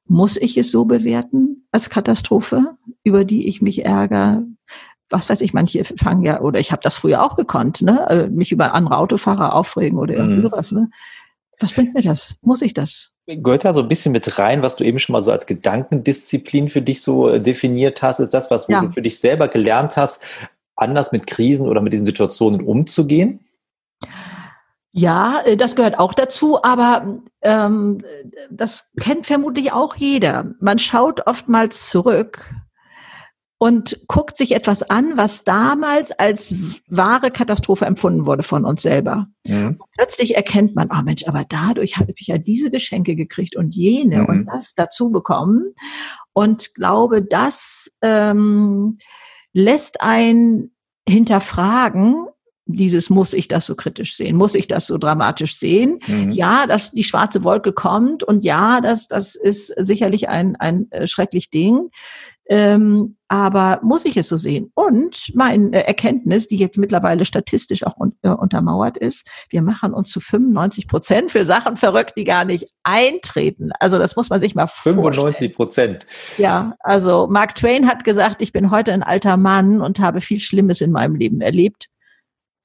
[0.05, 4.43] Muss ich es so bewerten als Katastrophe, über die ich mich ärgere?
[5.09, 8.07] Was weiß ich, manche fangen ja, oder ich habe das früher auch gekonnt, ne?
[8.09, 10.49] Äh, mich über andere Autofahrer aufregen oder irgendwie mhm.
[10.49, 10.71] sowas.
[10.71, 10.89] Ne?
[11.59, 12.35] Was bringt mir das?
[12.41, 13.11] Muss ich das?
[13.25, 16.67] Gehört da so ein bisschen mit rein, was du eben schon mal so als Gedankendisziplin
[16.67, 18.19] für dich so äh, definiert hast?
[18.19, 18.81] Ist das, was ja.
[18.81, 20.25] du für dich selber gelernt hast,
[20.75, 23.39] anders mit Krisen oder mit diesen Situationen umzugehen?
[24.91, 28.03] Ja, äh, das gehört auch dazu, aber ähm,
[28.49, 30.53] das kennt vermutlich auch jeder.
[30.59, 32.53] Man schaut oftmals zurück
[33.63, 36.53] und guckt sich etwas an, was damals als
[36.89, 39.27] wahre Katastrophe empfunden wurde von uns selber.
[39.47, 39.79] Mhm.
[39.95, 43.73] Plötzlich erkennt man, ah oh Mensch, aber dadurch habe ich ja diese Geschenke gekriegt und
[43.73, 44.25] jene mhm.
[44.25, 45.75] und das dazu bekommen.
[46.33, 48.97] Und glaube, das ähm,
[49.53, 50.71] lässt ein
[51.07, 52.27] hinterfragen,
[52.65, 55.99] dieses muss ich das so kritisch sehen, muss ich das so dramatisch sehen.
[56.05, 56.31] Mhm.
[56.31, 61.07] Ja, dass die schwarze Wolke kommt und ja, das, das ist sicherlich ein, ein äh,
[61.07, 61.89] schrecklich Ding.
[62.49, 64.71] Ähm, aber muss ich es so sehen?
[64.75, 70.11] Und meine Erkenntnis, die jetzt mittlerweile statistisch auch un äh, untermauert ist, wir machen uns
[70.11, 73.71] zu 95 Prozent für Sachen verrückt, die gar nicht eintreten.
[73.79, 76.05] Also das muss man sich mal 95 Prozent.
[76.37, 80.39] Ja, also Mark Twain hat gesagt, ich bin heute ein alter Mann und habe viel
[80.39, 81.87] Schlimmes in meinem Leben erlebt.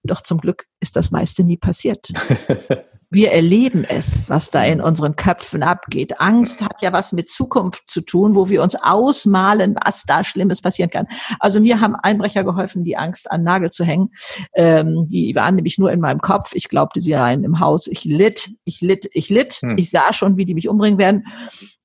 [0.02, 2.10] Doch zum Glück ist das meiste nie passiert.
[3.10, 6.20] Wir erleben es, was da in unseren Köpfen abgeht.
[6.20, 10.60] Angst hat ja was mit Zukunft zu tun, wo wir uns ausmalen, was da Schlimmes
[10.60, 11.06] passieren kann.
[11.40, 14.10] Also mir haben Einbrecher geholfen, die Angst an Nagel zu hängen.
[14.54, 16.50] Ähm, die waren nämlich nur in meinem Kopf.
[16.54, 17.86] Ich glaubte, sie seien im Haus.
[17.86, 19.54] Ich litt, ich litt, ich litt.
[19.62, 19.78] Hm.
[19.78, 21.24] Ich sah schon, wie die mich umbringen werden.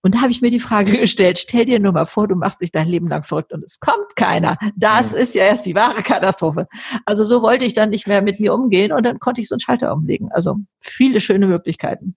[0.03, 2.61] Und da habe ich mir die Frage gestellt, stell dir nur mal vor, du machst
[2.61, 4.57] dich dein Leben lang verrückt und es kommt keiner.
[4.75, 5.19] Das mhm.
[5.19, 6.67] ist ja erst die wahre Katastrophe.
[7.05, 9.55] Also so wollte ich dann nicht mehr mit mir umgehen und dann konnte ich so
[9.55, 10.29] einen Schalter umlegen.
[10.31, 12.15] Also viele schöne Möglichkeiten.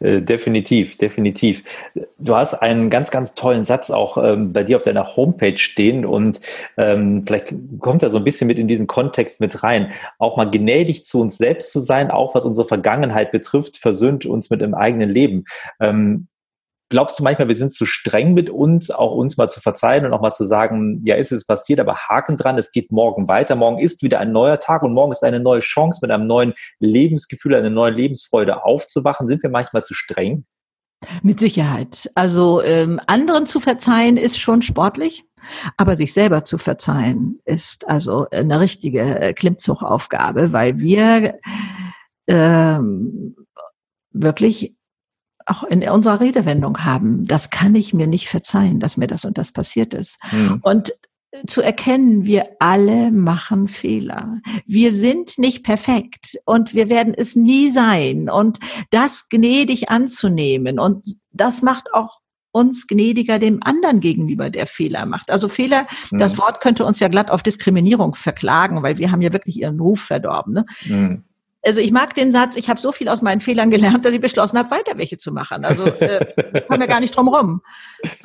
[0.00, 1.64] Äh, definitiv, definitiv.
[2.18, 6.04] Du hast einen ganz, ganz tollen Satz auch ähm, bei dir auf deiner Homepage stehen
[6.04, 6.40] und
[6.76, 9.92] ähm, vielleicht kommt er so ein bisschen mit in diesen Kontext mit rein.
[10.18, 14.50] Auch mal gnädig zu uns selbst zu sein, auch was unsere Vergangenheit betrifft, versöhnt uns
[14.50, 15.44] mit dem eigenen Leben.
[15.80, 16.28] Ähm,
[16.94, 20.12] glaubst du manchmal, wir sind zu streng mit uns, auch uns mal zu verzeihen und
[20.12, 23.56] auch mal zu sagen, ja, ist es passiert, aber Haken dran, es geht morgen weiter.
[23.56, 26.54] Morgen ist wieder ein neuer Tag und morgen ist eine neue Chance, mit einem neuen
[26.78, 29.26] Lebensgefühl, einer neuen Lebensfreude aufzuwachen.
[29.26, 30.44] Sind wir manchmal zu streng?
[31.24, 32.12] Mit Sicherheit.
[32.14, 35.24] Also ähm, anderen zu verzeihen ist schon sportlich.
[35.76, 41.40] Aber sich selber zu verzeihen ist also eine richtige äh, Klimmzugaufgabe, weil wir
[42.28, 43.34] ähm,
[44.12, 44.76] wirklich
[45.46, 49.38] auch in unserer Redewendung haben, das kann ich mir nicht verzeihen, dass mir das und
[49.38, 50.18] das passiert ist.
[50.32, 50.60] Mhm.
[50.62, 50.94] Und
[51.46, 54.40] zu erkennen, wir alle machen Fehler.
[54.66, 58.30] Wir sind nicht perfekt und wir werden es nie sein.
[58.30, 62.20] Und das gnädig anzunehmen und das macht auch
[62.52, 65.30] uns gnädiger dem anderen gegenüber, der Fehler macht.
[65.32, 66.18] Also Fehler, mhm.
[66.18, 69.80] das Wort könnte uns ja glatt auf Diskriminierung verklagen, weil wir haben ja wirklich ihren
[69.80, 70.54] Ruf verdorben.
[70.54, 70.66] Ne?
[70.86, 71.24] Mhm
[71.64, 74.20] also ich mag den Satz, ich habe so viel aus meinen Fehlern gelernt, dass ich
[74.20, 75.64] beschlossen habe, weiter welche zu machen.
[75.64, 77.62] Also äh, kommen wir gar nicht drum rum.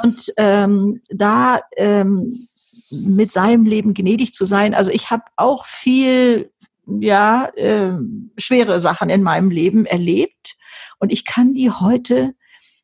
[0.04, 2.48] Und ähm, da ähm,
[2.92, 4.74] mit seinem Leben gnädig zu sein.
[4.74, 6.52] Also ich habe auch viel,
[6.88, 7.94] ja, äh,
[8.38, 10.56] schwere Sachen in meinem Leben erlebt
[11.00, 12.34] und ich kann die heute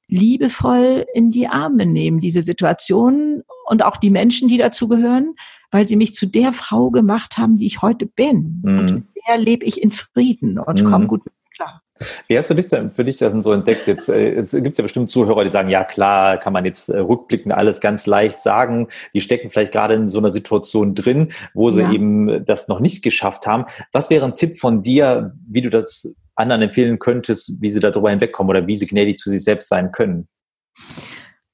[0.07, 5.33] liebevoll in die Arme nehmen, diese Situationen und auch die Menschen, die dazugehören,
[5.71, 8.61] weil sie mich zu der Frau gemacht haben, die ich heute bin.
[8.63, 9.07] Mhm.
[9.27, 10.91] Der lebe ich in Frieden und mhm.
[10.91, 11.21] komme gut
[11.55, 11.81] klar.
[12.27, 13.88] Wie hast du dich denn für dich das so entdeckt?
[13.88, 16.89] Jetzt, äh, jetzt gibt es ja bestimmt Zuhörer, die sagen, ja klar, kann man jetzt
[16.89, 18.89] äh, rückblickend alles ganz leicht sagen.
[19.13, 21.91] Die stecken vielleicht gerade in so einer Situation drin, wo sie ja.
[21.91, 23.65] eben das noch nicht geschafft haben.
[23.93, 28.09] Was wäre ein Tipp von dir, wie du das anderen empfehlen könntest, wie sie darüber
[28.09, 30.27] hinwegkommen oder wie sie gnädig zu sich selbst sein können?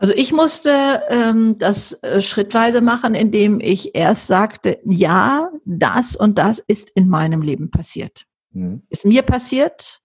[0.01, 6.39] Also ich musste ähm, das äh, schrittweise machen, indem ich erst sagte, ja, das und
[6.39, 8.25] das ist in meinem Leben passiert.
[8.51, 8.81] Mhm.
[8.89, 10.01] Ist mir passiert.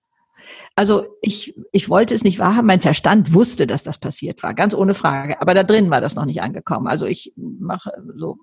[0.74, 2.66] Also ich, ich wollte es nicht wahrhaben.
[2.66, 5.40] Mein Verstand wusste, dass das passiert war, ganz ohne Frage.
[5.40, 6.88] Aber da drin war das noch nicht angekommen.
[6.88, 8.36] Also ich mache so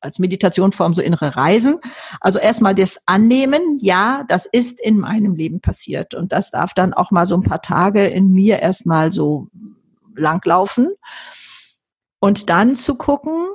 [0.00, 1.78] als Meditationform so innere Reisen.
[2.20, 6.16] Also erstmal das Annehmen, ja, das ist in meinem Leben passiert.
[6.16, 9.46] Und das darf dann auch mal so ein paar Tage in mir erstmal so
[10.14, 10.90] langlaufen.
[12.20, 13.48] Und dann zu gucken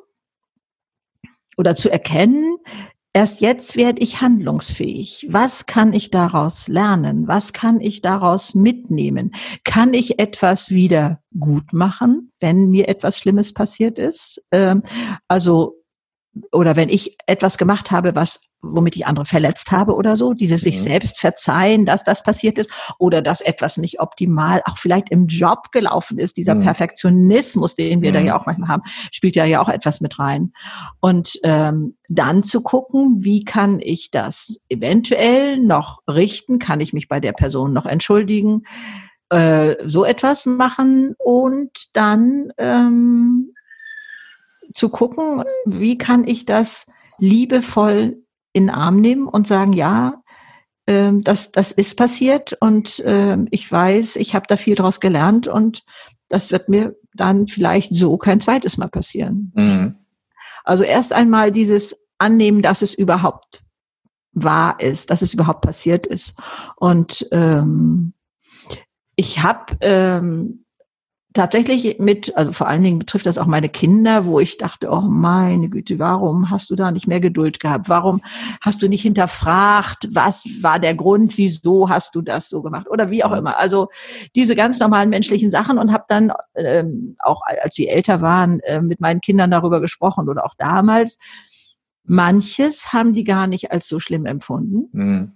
[1.57, 2.57] oder zu erkennen,
[3.15, 5.27] Erst jetzt werde ich handlungsfähig.
[5.29, 7.29] Was kann ich daraus lernen?
[7.29, 9.33] Was kann ich daraus mitnehmen?
[9.63, 14.43] Kann ich etwas wieder gut machen, wenn mir etwas Schlimmes passiert ist?
[14.51, 14.83] Ähm,
[15.29, 15.81] also
[16.51, 20.61] oder wenn ich etwas gemacht habe, was womit ich andere verletzt habe oder so, dieses
[20.61, 20.63] mhm.
[20.63, 25.27] sich selbst verzeihen, dass das passiert ist oder dass etwas nicht optimal auch vielleicht im
[25.27, 26.63] Job gelaufen ist, dieser mhm.
[26.63, 28.15] Perfektionismus, den wir mhm.
[28.15, 30.51] da ja auch manchmal haben, spielt ja ja auch etwas mit rein.
[30.99, 37.07] Und ähm, dann zu gucken, wie kann ich das eventuell noch richten, kann ich mich
[37.07, 38.63] bei der Person noch entschuldigen,
[39.29, 43.53] äh, so etwas machen und dann ähm,
[44.73, 46.85] zu gucken, wie kann ich das
[47.17, 48.24] liebevoll
[48.55, 50.21] in den Arm nehmen und sagen, ja,
[50.85, 55.47] äh, das, das ist passiert und äh, ich weiß, ich habe da viel draus gelernt
[55.47, 55.83] und
[56.29, 59.51] das wird mir dann vielleicht so kein zweites Mal passieren.
[59.55, 59.95] Mhm.
[60.63, 63.63] Also erst einmal dieses Annehmen, dass es überhaupt
[64.31, 66.33] wahr ist, dass es überhaupt passiert ist.
[66.77, 68.13] Und ähm,
[69.15, 70.64] ich habe ähm,
[71.35, 75.01] tatsächlich mit, also vor allen Dingen betrifft das auch meine Kinder, wo ich dachte, oh
[75.01, 77.89] meine Güte, warum hast du da nicht mehr Geduld gehabt?
[77.89, 78.21] Warum
[78.61, 82.87] hast du nicht hinterfragt, was war der Grund, wieso hast du das so gemacht?
[82.89, 83.59] Oder wie auch immer.
[83.59, 83.89] Also
[84.35, 88.81] diese ganz normalen menschlichen Sachen und habe dann ähm, auch, als sie älter waren, äh,
[88.81, 91.17] mit meinen Kindern darüber gesprochen oder auch damals.
[92.05, 94.89] Manches haben die gar nicht als so schlimm empfunden.
[94.93, 95.31] Mhm.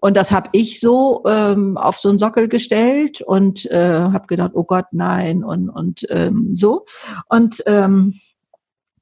[0.00, 4.52] Und das habe ich so ähm, auf so einen Sockel gestellt und äh, habe gedacht,
[4.54, 6.84] oh Gott, nein und und ähm, so.
[7.28, 8.14] Und ähm,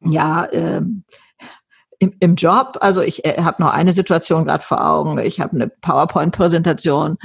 [0.00, 1.04] ja, ähm,
[1.98, 5.18] im, im Job, also ich äh, habe noch eine Situation gerade vor Augen.
[5.18, 7.16] Ich habe eine PowerPoint-Präsentation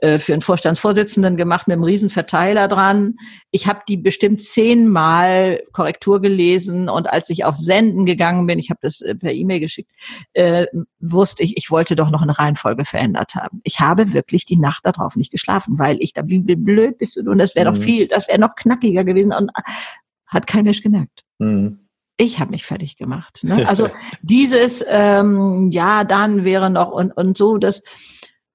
[0.00, 3.16] äh, für einen Vorstandsvorsitzenden gemacht mit einem riesen Verteiler dran.
[3.50, 8.70] Ich habe die bestimmt zehnmal Korrektur gelesen und als ich auf Senden gegangen bin, ich
[8.70, 9.90] habe das äh, per E-Mail geschickt,
[10.34, 10.66] äh,
[11.00, 13.60] wusste ich, ich wollte doch noch eine Reihenfolge verändert haben.
[13.64, 17.28] Ich habe wirklich die Nacht darauf nicht geschlafen, weil ich da, wie blöd bist du
[17.28, 17.74] und das wäre mhm.
[17.74, 19.50] doch viel, das wäre noch knackiger gewesen und
[20.26, 21.24] hat kein Mensch gemerkt.
[21.38, 21.80] Mhm
[22.20, 23.44] ich habe mich fertig gemacht.
[23.44, 23.64] Ne?
[23.68, 23.88] Also
[24.22, 27.82] dieses, ähm, ja, dann wäre noch und, und so, dass,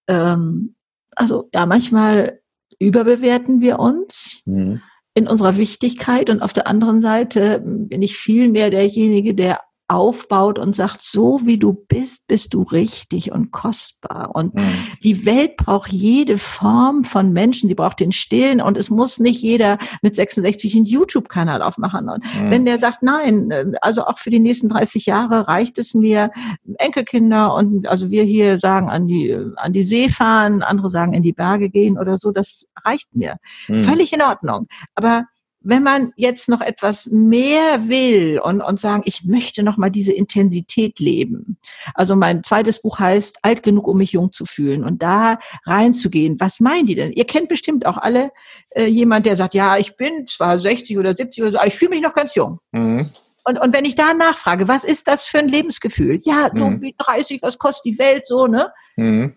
[0.07, 0.75] ähm,
[1.15, 2.39] also ja, manchmal
[2.79, 4.81] überbewerten wir uns mhm.
[5.13, 9.61] in unserer Wichtigkeit und auf der anderen Seite bin ich viel mehr derjenige, der
[9.93, 14.31] aufbaut und sagt, so wie du bist, bist du richtig und kostbar.
[14.33, 14.61] Und mhm.
[15.03, 17.69] die Welt braucht jede Form von Menschen.
[17.69, 22.09] Sie braucht den Stillen und es muss nicht jeder mit 66 einen YouTube-Kanal aufmachen.
[22.09, 22.49] Und mhm.
[22.49, 26.31] wenn der sagt, nein, also auch für die nächsten 30 Jahre reicht es mir,
[26.79, 31.21] Enkelkinder und also wir hier sagen an die, an die See fahren, andere sagen in
[31.21, 33.37] die Berge gehen oder so, das reicht mir.
[33.67, 33.81] Mhm.
[33.81, 34.67] Völlig in Ordnung.
[34.95, 35.25] Aber
[35.63, 40.11] wenn man jetzt noch etwas mehr will und, und sagen, ich möchte noch mal diese
[40.11, 41.57] Intensität leben.
[41.95, 46.39] Also mein zweites Buch heißt Alt genug, um mich jung zu fühlen und da reinzugehen.
[46.39, 47.11] Was meinen die denn?
[47.11, 48.31] Ihr kennt bestimmt auch alle
[48.71, 51.75] äh, jemand, der sagt, ja, ich bin zwar 60 oder 70 oder so, aber ich
[51.75, 52.59] fühle mich noch ganz jung.
[52.71, 53.09] Mhm.
[53.45, 56.19] Und, und wenn ich da nachfrage, was ist das für ein Lebensgefühl?
[56.23, 56.81] Ja, so mhm.
[56.81, 58.71] wie 30, was kostet die Welt so, ne?
[58.95, 59.35] Mhm.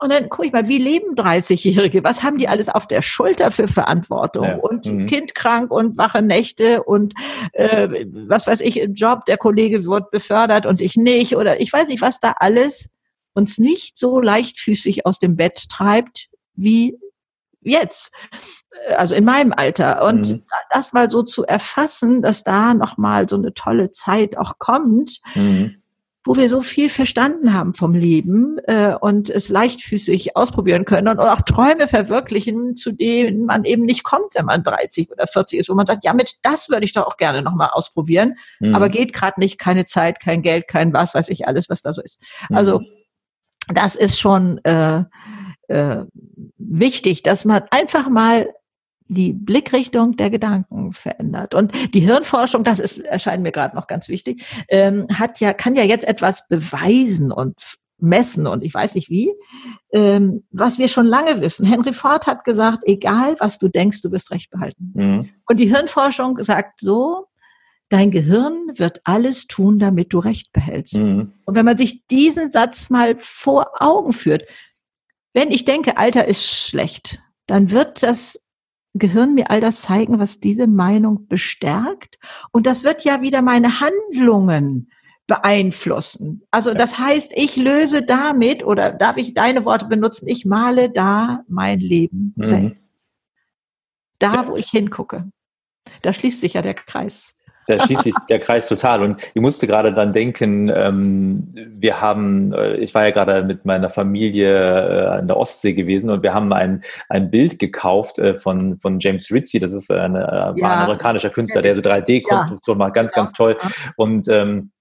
[0.00, 2.02] Und dann gucke ich mal, wie leben 30-Jährige?
[2.02, 4.44] Was haben die alles auf der Schulter für Verantwortung?
[4.44, 4.56] Ja.
[4.56, 5.04] Und mhm.
[5.04, 7.12] Kind krank und wache Nächte und
[7.52, 11.36] äh, was weiß ich, im Job, der Kollege wird befördert und ich nicht.
[11.36, 12.88] Oder ich weiß nicht, was da alles
[13.34, 16.98] uns nicht so leichtfüßig aus dem Bett treibt wie
[17.60, 18.14] jetzt.
[18.96, 20.02] Also in meinem Alter.
[20.06, 20.42] Und mhm.
[20.70, 25.18] das mal so zu erfassen, dass da nochmal so eine tolle Zeit auch kommt.
[25.34, 25.79] Mhm
[26.24, 31.18] wo wir so viel verstanden haben vom Leben äh, und es leichtfüßig ausprobieren können und
[31.18, 35.70] auch Träume verwirklichen, zu denen man eben nicht kommt, wenn man 30 oder 40 ist,
[35.70, 38.74] wo man sagt, ja, mit das würde ich doch auch gerne nochmal ausprobieren, mhm.
[38.74, 41.92] aber geht gerade nicht, keine Zeit, kein Geld, kein was weiß ich alles, was da
[41.92, 42.22] so ist.
[42.50, 42.56] Mhm.
[42.56, 42.80] Also
[43.68, 45.04] das ist schon äh,
[45.68, 46.04] äh,
[46.58, 48.52] wichtig, dass man einfach mal
[49.10, 51.54] die Blickrichtung der Gedanken verändert.
[51.54, 55.74] Und die Hirnforschung, das ist, erscheint mir gerade noch ganz wichtig, ähm, hat ja, kann
[55.74, 57.54] ja jetzt etwas beweisen und
[57.98, 59.34] messen und ich weiß nicht wie,
[59.92, 61.66] ähm, was wir schon lange wissen.
[61.66, 64.92] Henry Ford hat gesagt, egal was du denkst, du wirst recht behalten.
[64.94, 65.28] Mhm.
[65.46, 67.26] Und die Hirnforschung sagt so,
[67.90, 70.98] dein Gehirn wird alles tun, damit du recht behältst.
[70.98, 71.32] Mhm.
[71.44, 74.44] Und wenn man sich diesen Satz mal vor Augen führt,
[75.32, 78.40] wenn ich denke, Alter ist schlecht, dann wird das
[78.94, 82.18] Gehirn mir all das zeigen, was diese Meinung bestärkt.
[82.52, 84.90] Und das wird ja wieder meine Handlungen
[85.26, 86.42] beeinflussen.
[86.50, 91.44] Also das heißt, ich löse damit, oder darf ich deine Worte benutzen, ich male da
[91.48, 92.74] mein Leben mhm.
[94.18, 95.30] Da, wo ich hingucke.
[96.02, 97.34] Da schließt sich ja der Kreis.
[97.70, 99.02] Da schließt sich der Kreis total.
[99.02, 103.64] Und ich musste gerade dann denken, ähm, wir haben, äh, ich war ja gerade mit
[103.64, 108.34] meiner Familie äh, an der Ostsee gewesen und wir haben ein, ein Bild gekauft äh,
[108.34, 109.58] von, von James Ritchie.
[109.58, 110.52] Das ist ein, äh, ja.
[110.52, 112.86] ein amerikanischer Künstler, der so 3D-Konstruktion ja.
[112.86, 112.94] macht.
[112.94, 113.56] Ganz, ganz toll.
[113.96, 114.72] Und ähm,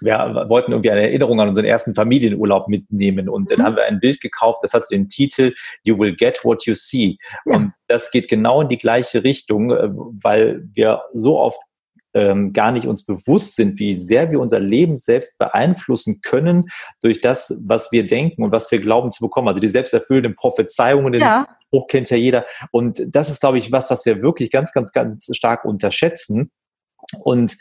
[0.00, 3.62] wir wollten irgendwie eine Erinnerung an unseren ersten Familienurlaub mitnehmen und dann mhm.
[3.62, 5.54] haben wir ein Bild gekauft, das hat den Titel
[5.84, 7.16] You will get what you see.
[7.44, 7.56] Ja.
[7.56, 11.60] Und das geht genau in die gleiche Richtung, äh, weil wir so oft
[12.16, 16.64] ähm, gar nicht uns bewusst sind, wie sehr wir unser Leben selbst beeinflussen können
[17.02, 19.48] durch das, was wir denken und was wir glauben zu bekommen.
[19.48, 21.46] Also die selbsterfüllenden Prophezeiungen, den ja.
[21.66, 22.46] Spruch kennt ja jeder.
[22.70, 26.50] Und das ist, glaube ich, was, was wir wirklich ganz, ganz, ganz stark unterschätzen.
[27.22, 27.56] Und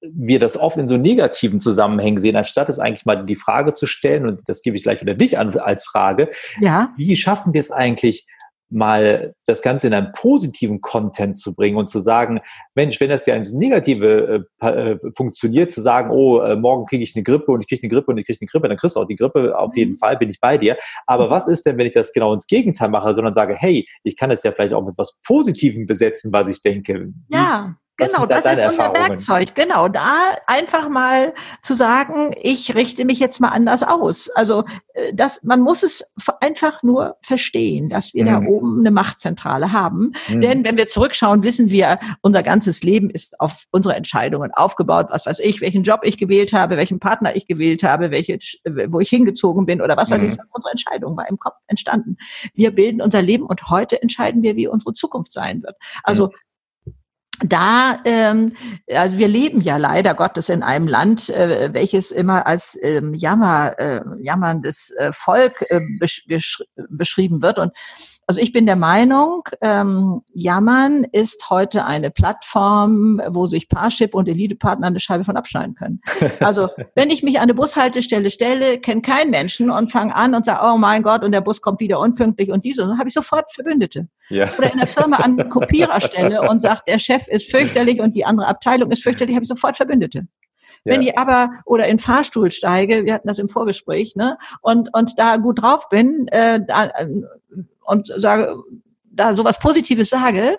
[0.00, 3.86] wir das oft in so negativen Zusammenhängen sehen, anstatt es eigentlich mal die Frage zu
[3.86, 6.92] stellen, und das gebe ich gleich wieder dich an als Frage, ja.
[6.96, 8.26] wie schaffen wir es eigentlich,
[8.72, 12.40] mal das Ganze in einen positiven Content zu bringen und zu sagen,
[12.74, 17.02] Mensch, wenn das ja ins Negative äh, äh, funktioniert, zu sagen, oh, äh, morgen kriege
[17.02, 18.96] ich eine Grippe und ich kriege eine Grippe und ich kriege eine Grippe, dann kriegst
[18.96, 19.96] du auch die Grippe, auf jeden mhm.
[19.98, 20.76] Fall bin ich bei dir.
[21.06, 24.16] Aber was ist denn, wenn ich das genau ins Gegenteil mache, sondern sage, hey, ich
[24.16, 27.12] kann es ja vielleicht auch mit was Positivem besetzen, was ich denke.
[27.28, 27.76] Ja.
[28.06, 29.54] Genau, das ist unser Werkzeug.
[29.54, 34.28] Genau, da einfach mal zu sagen, ich richte mich jetzt mal anders aus.
[34.30, 36.04] Also äh, das, man muss es
[36.40, 38.28] einfach nur verstehen, dass wir mhm.
[38.28, 40.12] da oben eine Machtzentrale haben.
[40.28, 40.40] Mhm.
[40.40, 45.06] Denn wenn wir zurückschauen, wissen wir, unser ganzes Leben ist auf unsere Entscheidungen aufgebaut.
[45.10, 48.38] Was weiß ich, welchen Job ich gewählt habe, welchen Partner ich gewählt habe, welche,
[48.88, 50.28] wo ich hingezogen bin oder was weiß mhm.
[50.28, 50.36] ich.
[50.50, 52.16] Unsere Entscheidung war im Kopf entstanden.
[52.54, 55.76] Wir bilden unser Leben und heute entscheiden wir, wie unsere Zukunft sein wird.
[56.02, 56.32] Also mhm
[57.44, 58.52] da, ähm,
[58.92, 63.78] also wir leben ja leider Gottes in einem Land, äh, welches immer als ähm, Jammer,
[63.78, 66.24] äh, jammerndes äh, Volk äh, besch
[66.88, 67.58] beschrieben wird.
[67.58, 67.72] Und
[68.26, 74.28] also ich bin der Meinung, ähm, Jammern ist heute eine Plattform, wo sich Parship und
[74.28, 76.00] Elite-Partner eine Scheibe von abschneiden können.
[76.40, 80.44] Also wenn ich mich an eine Bushaltestelle stelle, kenne keinen Menschen und fange an und
[80.44, 83.14] sage, oh mein Gott, und der Bus kommt wieder unpünktlich und diese, dann habe ich
[83.14, 84.08] sofort Verbündete.
[84.28, 84.48] Ja.
[84.58, 88.46] Oder in der Firma an Kopiererstelle und sagt, der Chef ist fürchterlich und die andere
[88.46, 90.26] Abteilung ist fürchterlich, habe ich sofort Verbündete.
[90.84, 90.94] Ja.
[90.94, 95.18] Wenn ich aber oder in Fahrstuhl steige, wir hatten das im Vorgespräch, ne, und und
[95.18, 97.08] da gut drauf bin, äh, da, äh,
[97.84, 98.56] und sage,
[99.04, 100.56] da sowas Positives sage,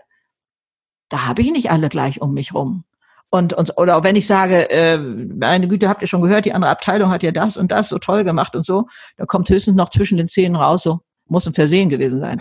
[1.09, 2.83] da habe ich nicht alle gleich um mich rum.
[3.29, 6.71] Und, und oder wenn ich sage, äh, meine Güte, habt ihr schon gehört, die andere
[6.71, 9.89] Abteilung hat ja das und das so toll gemacht und so, da kommt höchstens noch
[9.89, 10.99] zwischen den Zähnen raus, so
[11.33, 12.39] muss ein Versehen gewesen sein.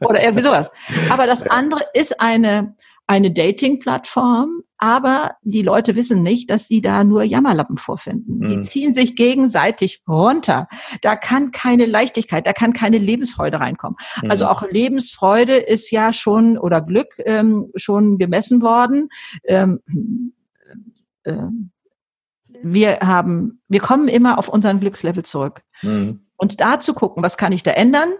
[0.00, 0.70] oder irgendwie sowas.
[1.08, 2.74] Aber das andere ist eine,
[3.06, 8.40] eine Dating-Plattform, aber die Leute wissen nicht, dass sie da nur Jammerlappen vorfinden.
[8.40, 8.48] Mhm.
[8.48, 10.66] Die ziehen sich gegenseitig runter.
[11.00, 13.96] Da kann keine Leichtigkeit, da kann keine Lebensfreude reinkommen.
[14.22, 14.30] Mhm.
[14.30, 19.08] Also auch Lebensfreude ist ja schon oder Glück ähm, schon gemessen worden.
[19.44, 19.80] Ähm,
[21.22, 21.46] äh,
[22.62, 25.62] wir haben, wir kommen immer auf unseren Glückslevel zurück.
[25.82, 26.25] Mhm.
[26.36, 28.12] Und da zu gucken, was kann ich da ändern?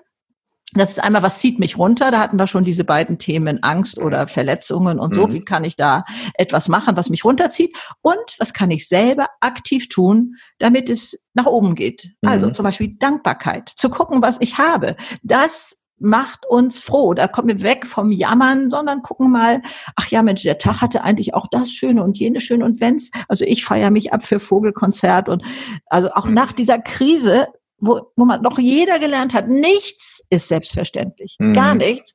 [0.74, 2.11] Das ist einmal, was zieht mich runter?
[2.11, 5.26] Da hatten wir schon diese beiden Themen Angst oder Verletzungen und so.
[5.26, 5.33] Mhm.
[5.33, 7.76] Wie kann ich da etwas machen, was mich runterzieht?
[8.02, 12.02] Und was kann ich selber aktiv tun, damit es nach oben geht?
[12.02, 12.29] Also mhm.
[12.37, 13.68] Also zum Beispiel Dankbarkeit.
[13.70, 14.96] Zu gucken, was ich habe.
[15.22, 17.14] Das macht uns froh.
[17.14, 19.62] Da kommen wir weg vom Jammern, sondern gucken mal,
[19.94, 23.11] ach ja, Mensch, der Tag hatte eigentlich auch das Schöne und jene Schöne und wenn's,
[23.29, 25.42] also ich feiere mich ab für Vogelkonzert und
[25.87, 26.35] also auch mhm.
[26.35, 27.46] nach dieser Krise
[27.78, 31.52] wo, wo man noch jeder gelernt hat, nichts ist selbstverständlich, mhm.
[31.52, 32.14] gar nichts.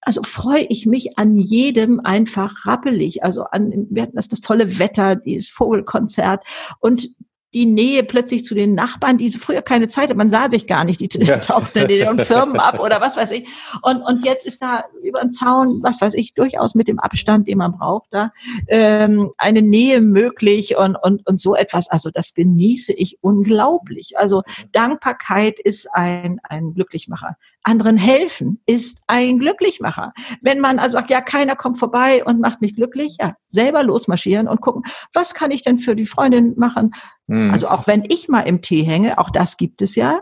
[0.00, 3.22] Also freue ich mich an jedem einfach rappelig.
[3.22, 6.44] Also an, wir hatten das, das tolle Wetter, dieses Vogelkonzert
[6.80, 7.08] und
[7.54, 10.84] die Nähe plötzlich zu den Nachbarn, die früher keine Zeit hatten, man sah sich gar
[10.84, 11.38] nicht, die ja.
[11.38, 13.46] tauchten in den Firmen ab oder was weiß ich.
[13.82, 17.48] Und, und jetzt ist da über den Zaun, was weiß ich, durchaus mit dem Abstand,
[17.48, 18.32] den man braucht, da
[18.68, 21.88] ähm, eine Nähe möglich und, und, und so etwas.
[21.88, 24.18] Also das genieße ich unglaublich.
[24.18, 27.36] Also Dankbarkeit ist ein, ein Glücklichmacher.
[27.64, 30.12] Anderen helfen ist ein Glücklichmacher.
[30.40, 34.48] Wenn man also sagt, ja, keiner kommt vorbei und macht mich glücklich, ja, selber losmarschieren
[34.48, 36.92] und gucken, was kann ich denn für die Freundin machen?
[37.26, 37.50] Mhm.
[37.52, 40.20] Also auch wenn ich mal im Tee hänge, auch das gibt es ja,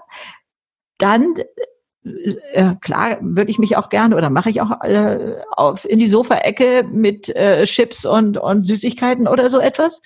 [0.98, 1.35] dann
[2.05, 5.98] äh, äh, klar würde ich mich auch gerne oder mache ich auch äh, auf in
[5.98, 10.00] die Sofaecke mit äh, Chips und und Süßigkeiten oder so etwas.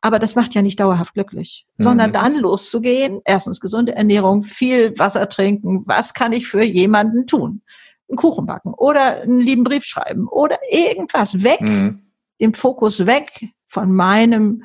[0.00, 1.82] Aber das macht ja nicht dauerhaft glücklich, mhm.
[1.82, 3.20] sondern dann loszugehen.
[3.24, 5.82] Erstens gesunde Ernährung, viel Wasser trinken.
[5.86, 7.62] Was kann ich für jemanden tun?
[8.08, 12.10] Einen Kuchen backen oder einen lieben Brief schreiben oder irgendwas weg, mhm.
[12.40, 14.64] den Fokus weg von meinem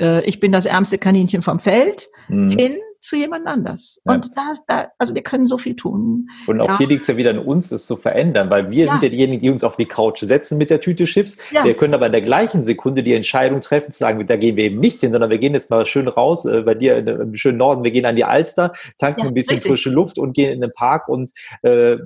[0.00, 2.50] äh, ich bin das ärmste Kaninchen vom Feld, mhm.
[2.50, 4.00] hin zu jemand anders.
[4.06, 4.14] Ja.
[4.14, 6.30] Und da, da, also wir können so viel tun.
[6.46, 6.78] Und auch ja.
[6.78, 9.42] hier liegt es ja wieder an uns, es zu verändern, weil wir sind ja diejenigen,
[9.42, 11.38] die uns auf die Couch setzen mit der Tüte Chips.
[11.50, 14.64] Wir können aber in der gleichen Sekunde die Entscheidung treffen, zu sagen, da gehen wir
[14.64, 17.58] eben nicht hin, sondern wir gehen jetzt mal schön raus, äh, bei dir im schönen
[17.58, 19.70] Norden, wir gehen an die Alster, tanken ein bisschen richtig.
[19.70, 21.32] frische Luft und gehen in den Park und
[21.62, 21.96] äh,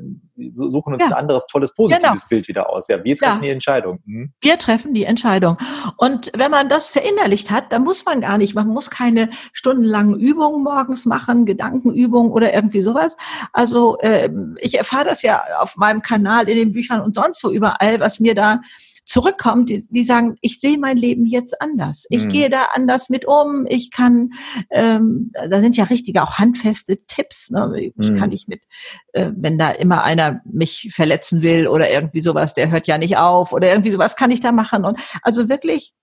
[0.49, 2.29] suchen uns ein anderes tolles, positives genau.
[2.29, 2.89] Bild wieder aus.
[2.89, 4.01] Ja, wir treffen die Entscheidung.
[4.05, 4.33] Mhm.
[4.41, 5.59] Wir treffen die Entscheidung.
[5.97, 10.19] Und wenn man das verinnerlicht hat, dann muss man gar nicht, man muss keine stundenlangen
[10.19, 13.17] Übungen morgens machen, Gedankenübungen oder irgendwie sowas.
[13.53, 14.29] Also äh,
[14.61, 18.21] ich erfahre das ja auf meinem Kanal, in den Büchern und sonst wo überall, was
[18.21, 18.61] mir da
[19.07, 22.07] zurückkommt, die, die sagen, ich sehe mein Leben jetzt anders.
[22.11, 22.29] Ich mhm.
[22.29, 23.65] gehe da anders mit um.
[23.69, 24.33] Ich kann,
[24.71, 27.51] ähm, da sind ja richtige auch handfeste Tipps.
[27.51, 27.93] Ne?
[27.97, 28.19] Ich mhm.
[28.19, 28.65] kann nicht mit,
[29.13, 33.17] äh, wenn da immer einer mich verletzen will oder irgendwie sowas, der hört ja nicht
[33.17, 34.85] auf oder irgendwie sowas kann ich da machen.
[34.85, 35.95] Und also wirklich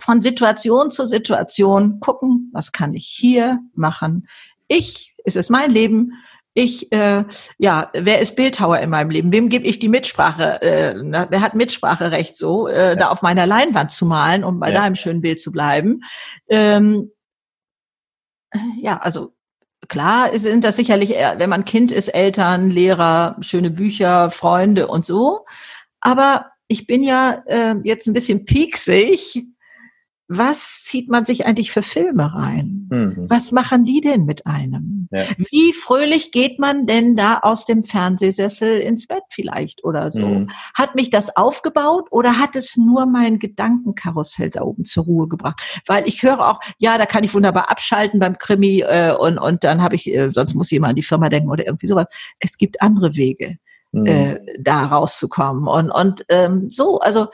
[0.00, 4.26] von Situation zu Situation gucken, was kann ich hier machen.
[4.66, 6.12] Ich, es ist mein Leben,
[6.56, 7.24] ich, äh,
[7.58, 9.30] ja, wer ist Bildhauer in meinem Leben?
[9.30, 10.62] Wem gebe ich die Mitsprache?
[10.62, 12.94] Äh, na, wer hat Mitspracherecht so, äh, ja.
[12.94, 14.80] da auf meiner Leinwand zu malen, um bei ja.
[14.80, 16.00] deinem schönen Bild zu bleiben?
[16.48, 17.12] Ähm,
[18.80, 19.34] ja, also
[19.88, 25.44] klar sind das sicherlich, wenn man Kind ist, Eltern, Lehrer, schöne Bücher, Freunde und so.
[26.00, 29.44] Aber ich bin ja äh, jetzt ein bisschen pieksig,
[30.28, 32.88] was zieht man sich eigentlich für Filme rein?
[32.90, 33.26] Mhm.
[33.28, 35.08] Was machen die denn mit einem?
[35.12, 35.22] Ja.
[35.50, 40.26] Wie fröhlich geht man denn da aus dem Fernsehsessel ins Bett vielleicht oder so?
[40.26, 40.50] Mhm.
[40.74, 45.60] Hat mich das aufgebaut oder hat es nur mein Gedankenkarussell da oben zur Ruhe gebracht?
[45.86, 49.62] Weil ich höre auch, ja, da kann ich wunderbar abschalten beim Krimi äh, und, und
[49.62, 52.06] dann habe ich, äh, sonst muss ich immer an die Firma denken oder irgendwie sowas.
[52.40, 53.58] Es gibt andere Wege.
[53.92, 54.06] Mhm.
[54.06, 57.28] Äh, da rauszukommen und und ähm, so also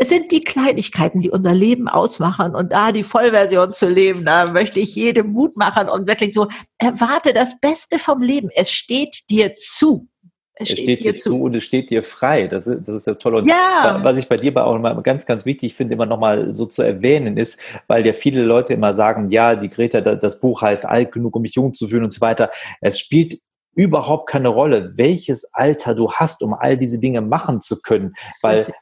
[0.00, 2.54] es sind die Kleinigkeiten, die unser Leben ausmachen.
[2.54, 6.48] Und da die Vollversion zu leben, da möchte ich jedem Mut machen und wirklich so,
[6.78, 8.50] erwarte das Beste vom Leben.
[8.54, 10.08] Es steht dir zu.
[10.56, 11.30] Es, es steht, dir zu.
[11.30, 12.46] zu und es steht dir frei.
[12.46, 13.38] Das ist das, ist das Tolle.
[13.38, 14.00] Und ja.
[14.02, 17.36] was ich bei dir auch mal ganz, ganz wichtig finde, immer nochmal so zu erwähnen
[17.36, 21.34] ist, weil ja viele Leute immer sagen, ja, die Greta, das Buch heißt alt genug,
[21.34, 22.50] um mich jung zu fühlen und so weiter.
[22.80, 23.40] Es spielt
[23.74, 28.14] überhaupt keine Rolle, welches Alter du hast, um all diese Dinge machen zu können.
[28.40, 28.72] Weil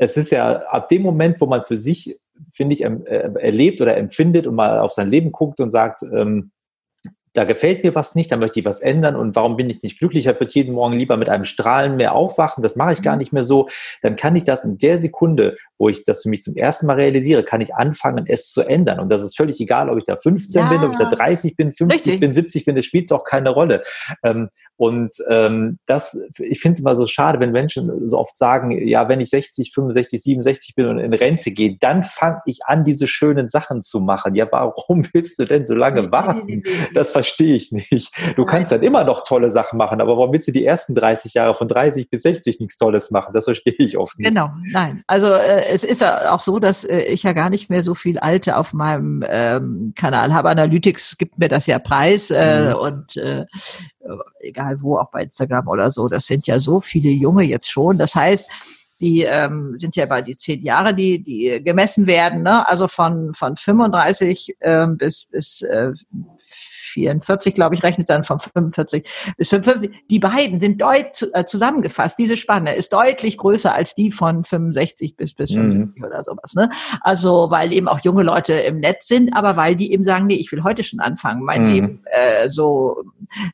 [0.00, 2.18] es ist ja ab dem Moment, wo man für sich,
[2.50, 6.52] finde ich, äh, erlebt oder empfindet und mal auf sein Leben guckt und sagt, ähm,
[7.32, 9.98] da gefällt mir was nicht, da möchte ich was ändern und warum bin ich nicht
[9.98, 13.18] glücklicher, würde jeden Morgen lieber mit einem Strahlen mehr aufwachen, das mache ich gar mhm.
[13.18, 13.68] nicht mehr so,
[14.02, 16.96] dann kann ich das in der Sekunde, wo ich das für mich zum ersten Mal
[16.96, 19.00] realisiere, kann ich anfangen, es zu ändern.
[19.00, 20.68] Und das ist völlig egal, ob ich da 15 ja.
[20.68, 22.20] bin, ob ich da 30 bin, 50 Richtig.
[22.20, 23.82] bin, 70 bin, das spielt doch keine Rolle.
[24.22, 28.70] Ähm, und ähm, das, ich finde es immer so schade, wenn Menschen so oft sagen,
[28.86, 32.84] ja, wenn ich 60, 65, 67 bin und in Rente gehe, dann fange ich an,
[32.84, 34.34] diese schönen Sachen zu machen.
[34.34, 36.62] Ja, warum willst du denn so lange warten?
[36.94, 38.12] Das verstehe ich nicht.
[38.36, 41.34] Du kannst dann immer noch tolle Sachen machen, aber warum willst du die ersten 30
[41.34, 43.34] Jahre von 30 bis 60 nichts Tolles machen?
[43.34, 44.28] Das verstehe ich oft nicht.
[44.28, 45.02] Genau, nein.
[45.06, 47.94] Also äh, es ist ja auch so, dass äh, ich ja gar nicht mehr so
[47.94, 50.48] viel Alte auf meinem ähm, Kanal habe.
[50.48, 52.76] Analytics gibt mir das ja preis äh, mhm.
[52.76, 53.44] und äh,
[54.40, 56.08] egal wo, auch bei Instagram oder so.
[56.08, 57.98] Das sind ja so viele Junge jetzt schon.
[57.98, 58.50] Das heißt,
[59.00, 62.66] die ähm, sind ja bei die zehn Jahre, die die gemessen werden, ne?
[62.68, 65.92] also von von 35 ähm, bis bis äh,
[66.90, 69.90] 44, glaube ich, rechnet dann von 45 bis 55.
[70.10, 72.18] Die beiden sind deut äh, zusammengefasst.
[72.18, 76.04] Diese Spanne ist deutlich größer als die von 65 bis bis 55 mhm.
[76.04, 76.54] oder sowas.
[76.54, 76.70] Ne?
[77.00, 80.34] Also weil eben auch junge Leute im Netz sind, aber weil die eben sagen, nee,
[80.34, 81.70] ich will heute schon anfangen, mein mhm.
[81.70, 83.02] Leben äh, so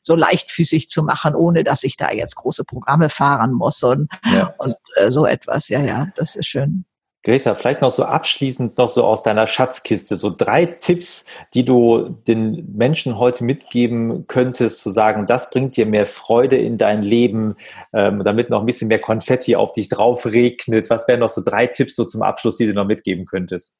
[0.01, 4.53] so leichtfüßig zu machen, ohne dass ich da jetzt große Programme fahren muss und ja.
[4.57, 5.69] und äh, so etwas.
[5.69, 6.85] Ja, ja, das ist schön.
[7.27, 12.15] Greta, vielleicht noch so abschließend noch so aus deiner Schatzkiste, so drei Tipps, die du
[12.25, 17.55] den Menschen heute mitgeben könntest, zu sagen, das bringt dir mehr Freude in dein Leben,
[17.91, 20.89] ähm, damit noch ein bisschen mehr Konfetti auf dich drauf regnet.
[20.89, 23.77] Was wären noch so drei Tipps so zum Abschluss, die du noch mitgeben könntest?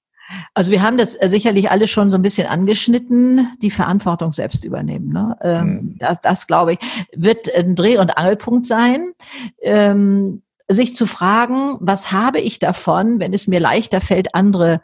[0.53, 4.65] Also wir haben das äh, sicherlich alle schon so ein bisschen angeschnitten, die Verantwortung selbst
[4.65, 5.13] übernehmen.
[5.13, 5.37] Ne?
[5.41, 5.95] Ähm, mhm.
[5.99, 6.79] Das, das glaube ich,
[7.15, 9.13] wird ein Dreh- und Angelpunkt sein.
[9.61, 14.81] Ähm, sich zu fragen, was habe ich davon, wenn es mir leichter fällt, andere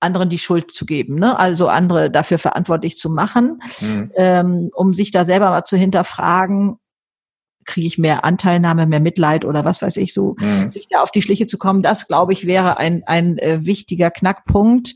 [0.00, 1.38] anderen die Schuld zu geben, ne?
[1.38, 4.10] also andere dafür verantwortlich zu machen, mhm.
[4.16, 6.78] ähm, um sich da selber mal zu hinterfragen,
[7.66, 10.70] kriege ich mehr Anteilnahme, mehr Mitleid oder was weiß ich so, mhm.
[10.70, 14.10] sich da auf die Schliche zu kommen, das glaube ich wäre ein, ein äh, wichtiger
[14.10, 14.94] Knackpunkt.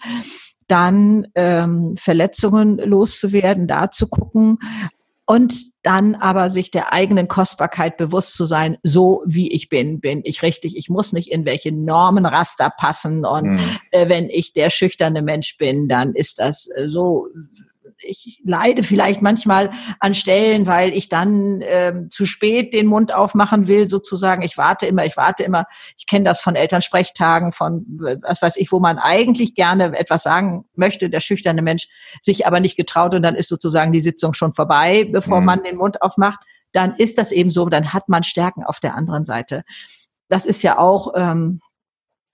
[0.66, 4.58] Dann ähm, Verletzungen loszuwerden, da zu gucken,
[5.26, 10.20] und dann aber sich der eigenen Kostbarkeit bewusst zu sein, so wie ich bin, bin
[10.24, 10.76] ich richtig.
[10.76, 13.78] Ich muss nicht in welche Normenraster passen und mhm.
[13.90, 17.28] äh, wenn ich der schüchterne Mensch bin, dann ist das äh, so
[18.04, 23.66] ich leide vielleicht manchmal an Stellen, weil ich dann ähm, zu spät den Mund aufmachen
[23.66, 24.42] will, sozusagen.
[24.42, 25.66] Ich warte immer, ich warte immer.
[25.96, 27.84] Ich kenne das von Elternsprechtagen, von
[28.22, 31.88] was weiß ich, wo man eigentlich gerne etwas sagen möchte, der schüchterne Mensch
[32.22, 35.46] sich aber nicht getraut und dann ist sozusagen die Sitzung schon vorbei, bevor mhm.
[35.46, 36.40] man den Mund aufmacht.
[36.72, 39.62] Dann ist das eben so, dann hat man Stärken auf der anderen Seite.
[40.28, 41.60] Das ist ja auch ähm,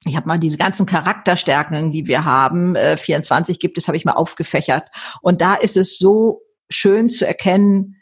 [0.05, 4.05] ich habe mal diese ganzen Charakterstärken, die wir haben, äh, 24 gibt es, habe ich
[4.05, 4.89] mal aufgefächert.
[5.21, 6.41] Und da ist es so
[6.71, 7.97] schön zu erkennen,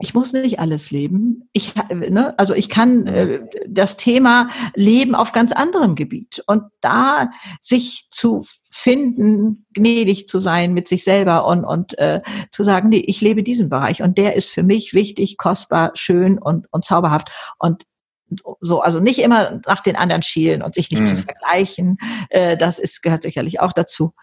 [0.00, 1.48] ich muss nicht alles leben.
[1.52, 7.30] Ich, ne, also ich kann äh, das Thema Leben auf ganz anderem Gebiet und da
[7.60, 13.04] sich zu finden, gnädig zu sein mit sich selber und und äh, zu sagen, nee,
[13.06, 17.30] ich lebe diesen Bereich und der ist für mich wichtig, kostbar, schön und und zauberhaft
[17.58, 17.84] und
[18.60, 21.06] so, also nicht immer nach den anderen schielen und sich nicht mhm.
[21.06, 21.98] zu vergleichen.
[22.30, 24.14] Äh, das ist, gehört sicherlich auch dazu.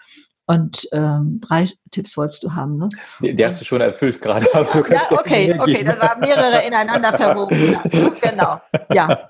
[0.46, 2.90] Und ähm, drei Tipps wolltest du haben, ne?
[3.22, 4.46] Die, die hast du schon erfüllt gerade.
[4.54, 4.62] Ja,
[5.12, 7.78] okay, okay, das waren mehrere ineinander verwoben.
[8.22, 8.60] genau,
[8.92, 9.30] ja.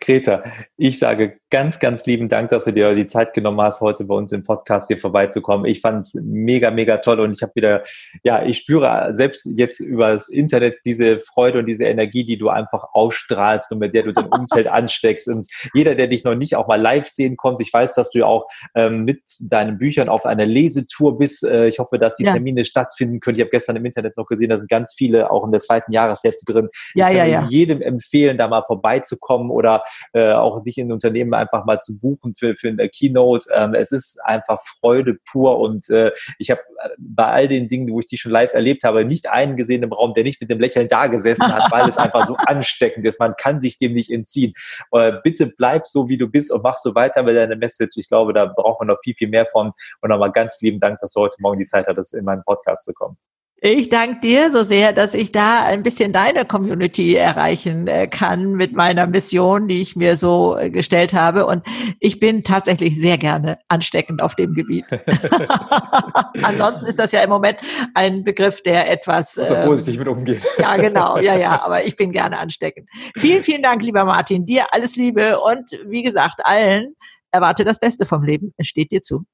[0.00, 0.42] Greta,
[0.76, 4.14] ich sage ganz, ganz lieben Dank, dass du dir die Zeit genommen hast, heute bei
[4.14, 5.66] uns im Podcast hier vorbeizukommen.
[5.66, 7.82] Ich fand es mega, mega toll und ich habe wieder,
[8.24, 12.48] ja, ich spüre selbst jetzt über das Internet diese Freude und diese Energie, die du
[12.48, 15.28] einfach ausstrahlst und mit der du dein Umfeld ansteckst.
[15.28, 18.26] Und jeder, der dich noch nicht auch mal live sehen kommt, ich weiß, dass du
[18.26, 21.44] auch ähm, mit deinen Büchern auf einer Lesetour bist.
[21.44, 22.32] Äh, ich hoffe, dass die ja.
[22.32, 23.36] Termine stattfinden können.
[23.36, 25.92] Ich habe gestern im Internet noch gesehen, da sind ganz viele auch in der zweiten
[25.92, 26.68] Jahreshälfte drin.
[26.94, 27.46] Ja, ich kann ja, ja.
[27.48, 32.34] jedem empfehlen, da mal vorbeizukommen oder äh, auch dich in Unternehmen einfach mal zu buchen
[32.34, 33.48] für, für eine Keynote.
[33.54, 37.90] Ähm, es ist einfach Freude pur und äh, ich habe äh, bei all den Dingen,
[37.90, 40.50] wo ich die schon live erlebt habe, nicht einen gesehen im Raum, der nicht mit
[40.50, 43.20] dem Lächeln da gesessen hat, weil es einfach so ansteckend ist.
[43.20, 44.54] Man kann sich dem nicht entziehen.
[44.92, 47.96] Äh, bitte bleib so, wie du bist und mach so weiter mit deiner Message.
[47.96, 49.72] Ich glaube, da braucht man noch viel, viel mehr von.
[50.00, 52.84] Und nochmal ganz lieben Dank, dass du heute Morgen die Zeit hattest, in meinen Podcast
[52.84, 53.16] zu kommen.
[53.62, 58.52] Ich danke dir so sehr, dass ich da ein bisschen deine Community erreichen äh, kann
[58.52, 61.46] mit meiner Mission, die ich mir so äh, gestellt habe.
[61.46, 61.66] Und
[61.98, 64.84] ich bin tatsächlich sehr gerne ansteckend auf dem Gebiet.
[66.42, 67.58] Ansonsten ist das ja im Moment
[67.94, 69.38] ein Begriff, der etwas.
[69.38, 70.42] Also vorsichtig mit umgeht.
[70.58, 71.16] ja, genau.
[71.18, 71.58] Ja, ja.
[71.64, 72.90] Aber ich bin gerne ansteckend.
[73.16, 74.44] Vielen, vielen Dank, lieber Martin.
[74.44, 76.94] Dir alles Liebe und wie gesagt, allen
[77.30, 78.52] erwarte das Beste vom Leben.
[78.58, 79.24] Es steht dir zu.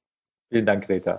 [0.49, 1.19] Vielen Dank, Greta.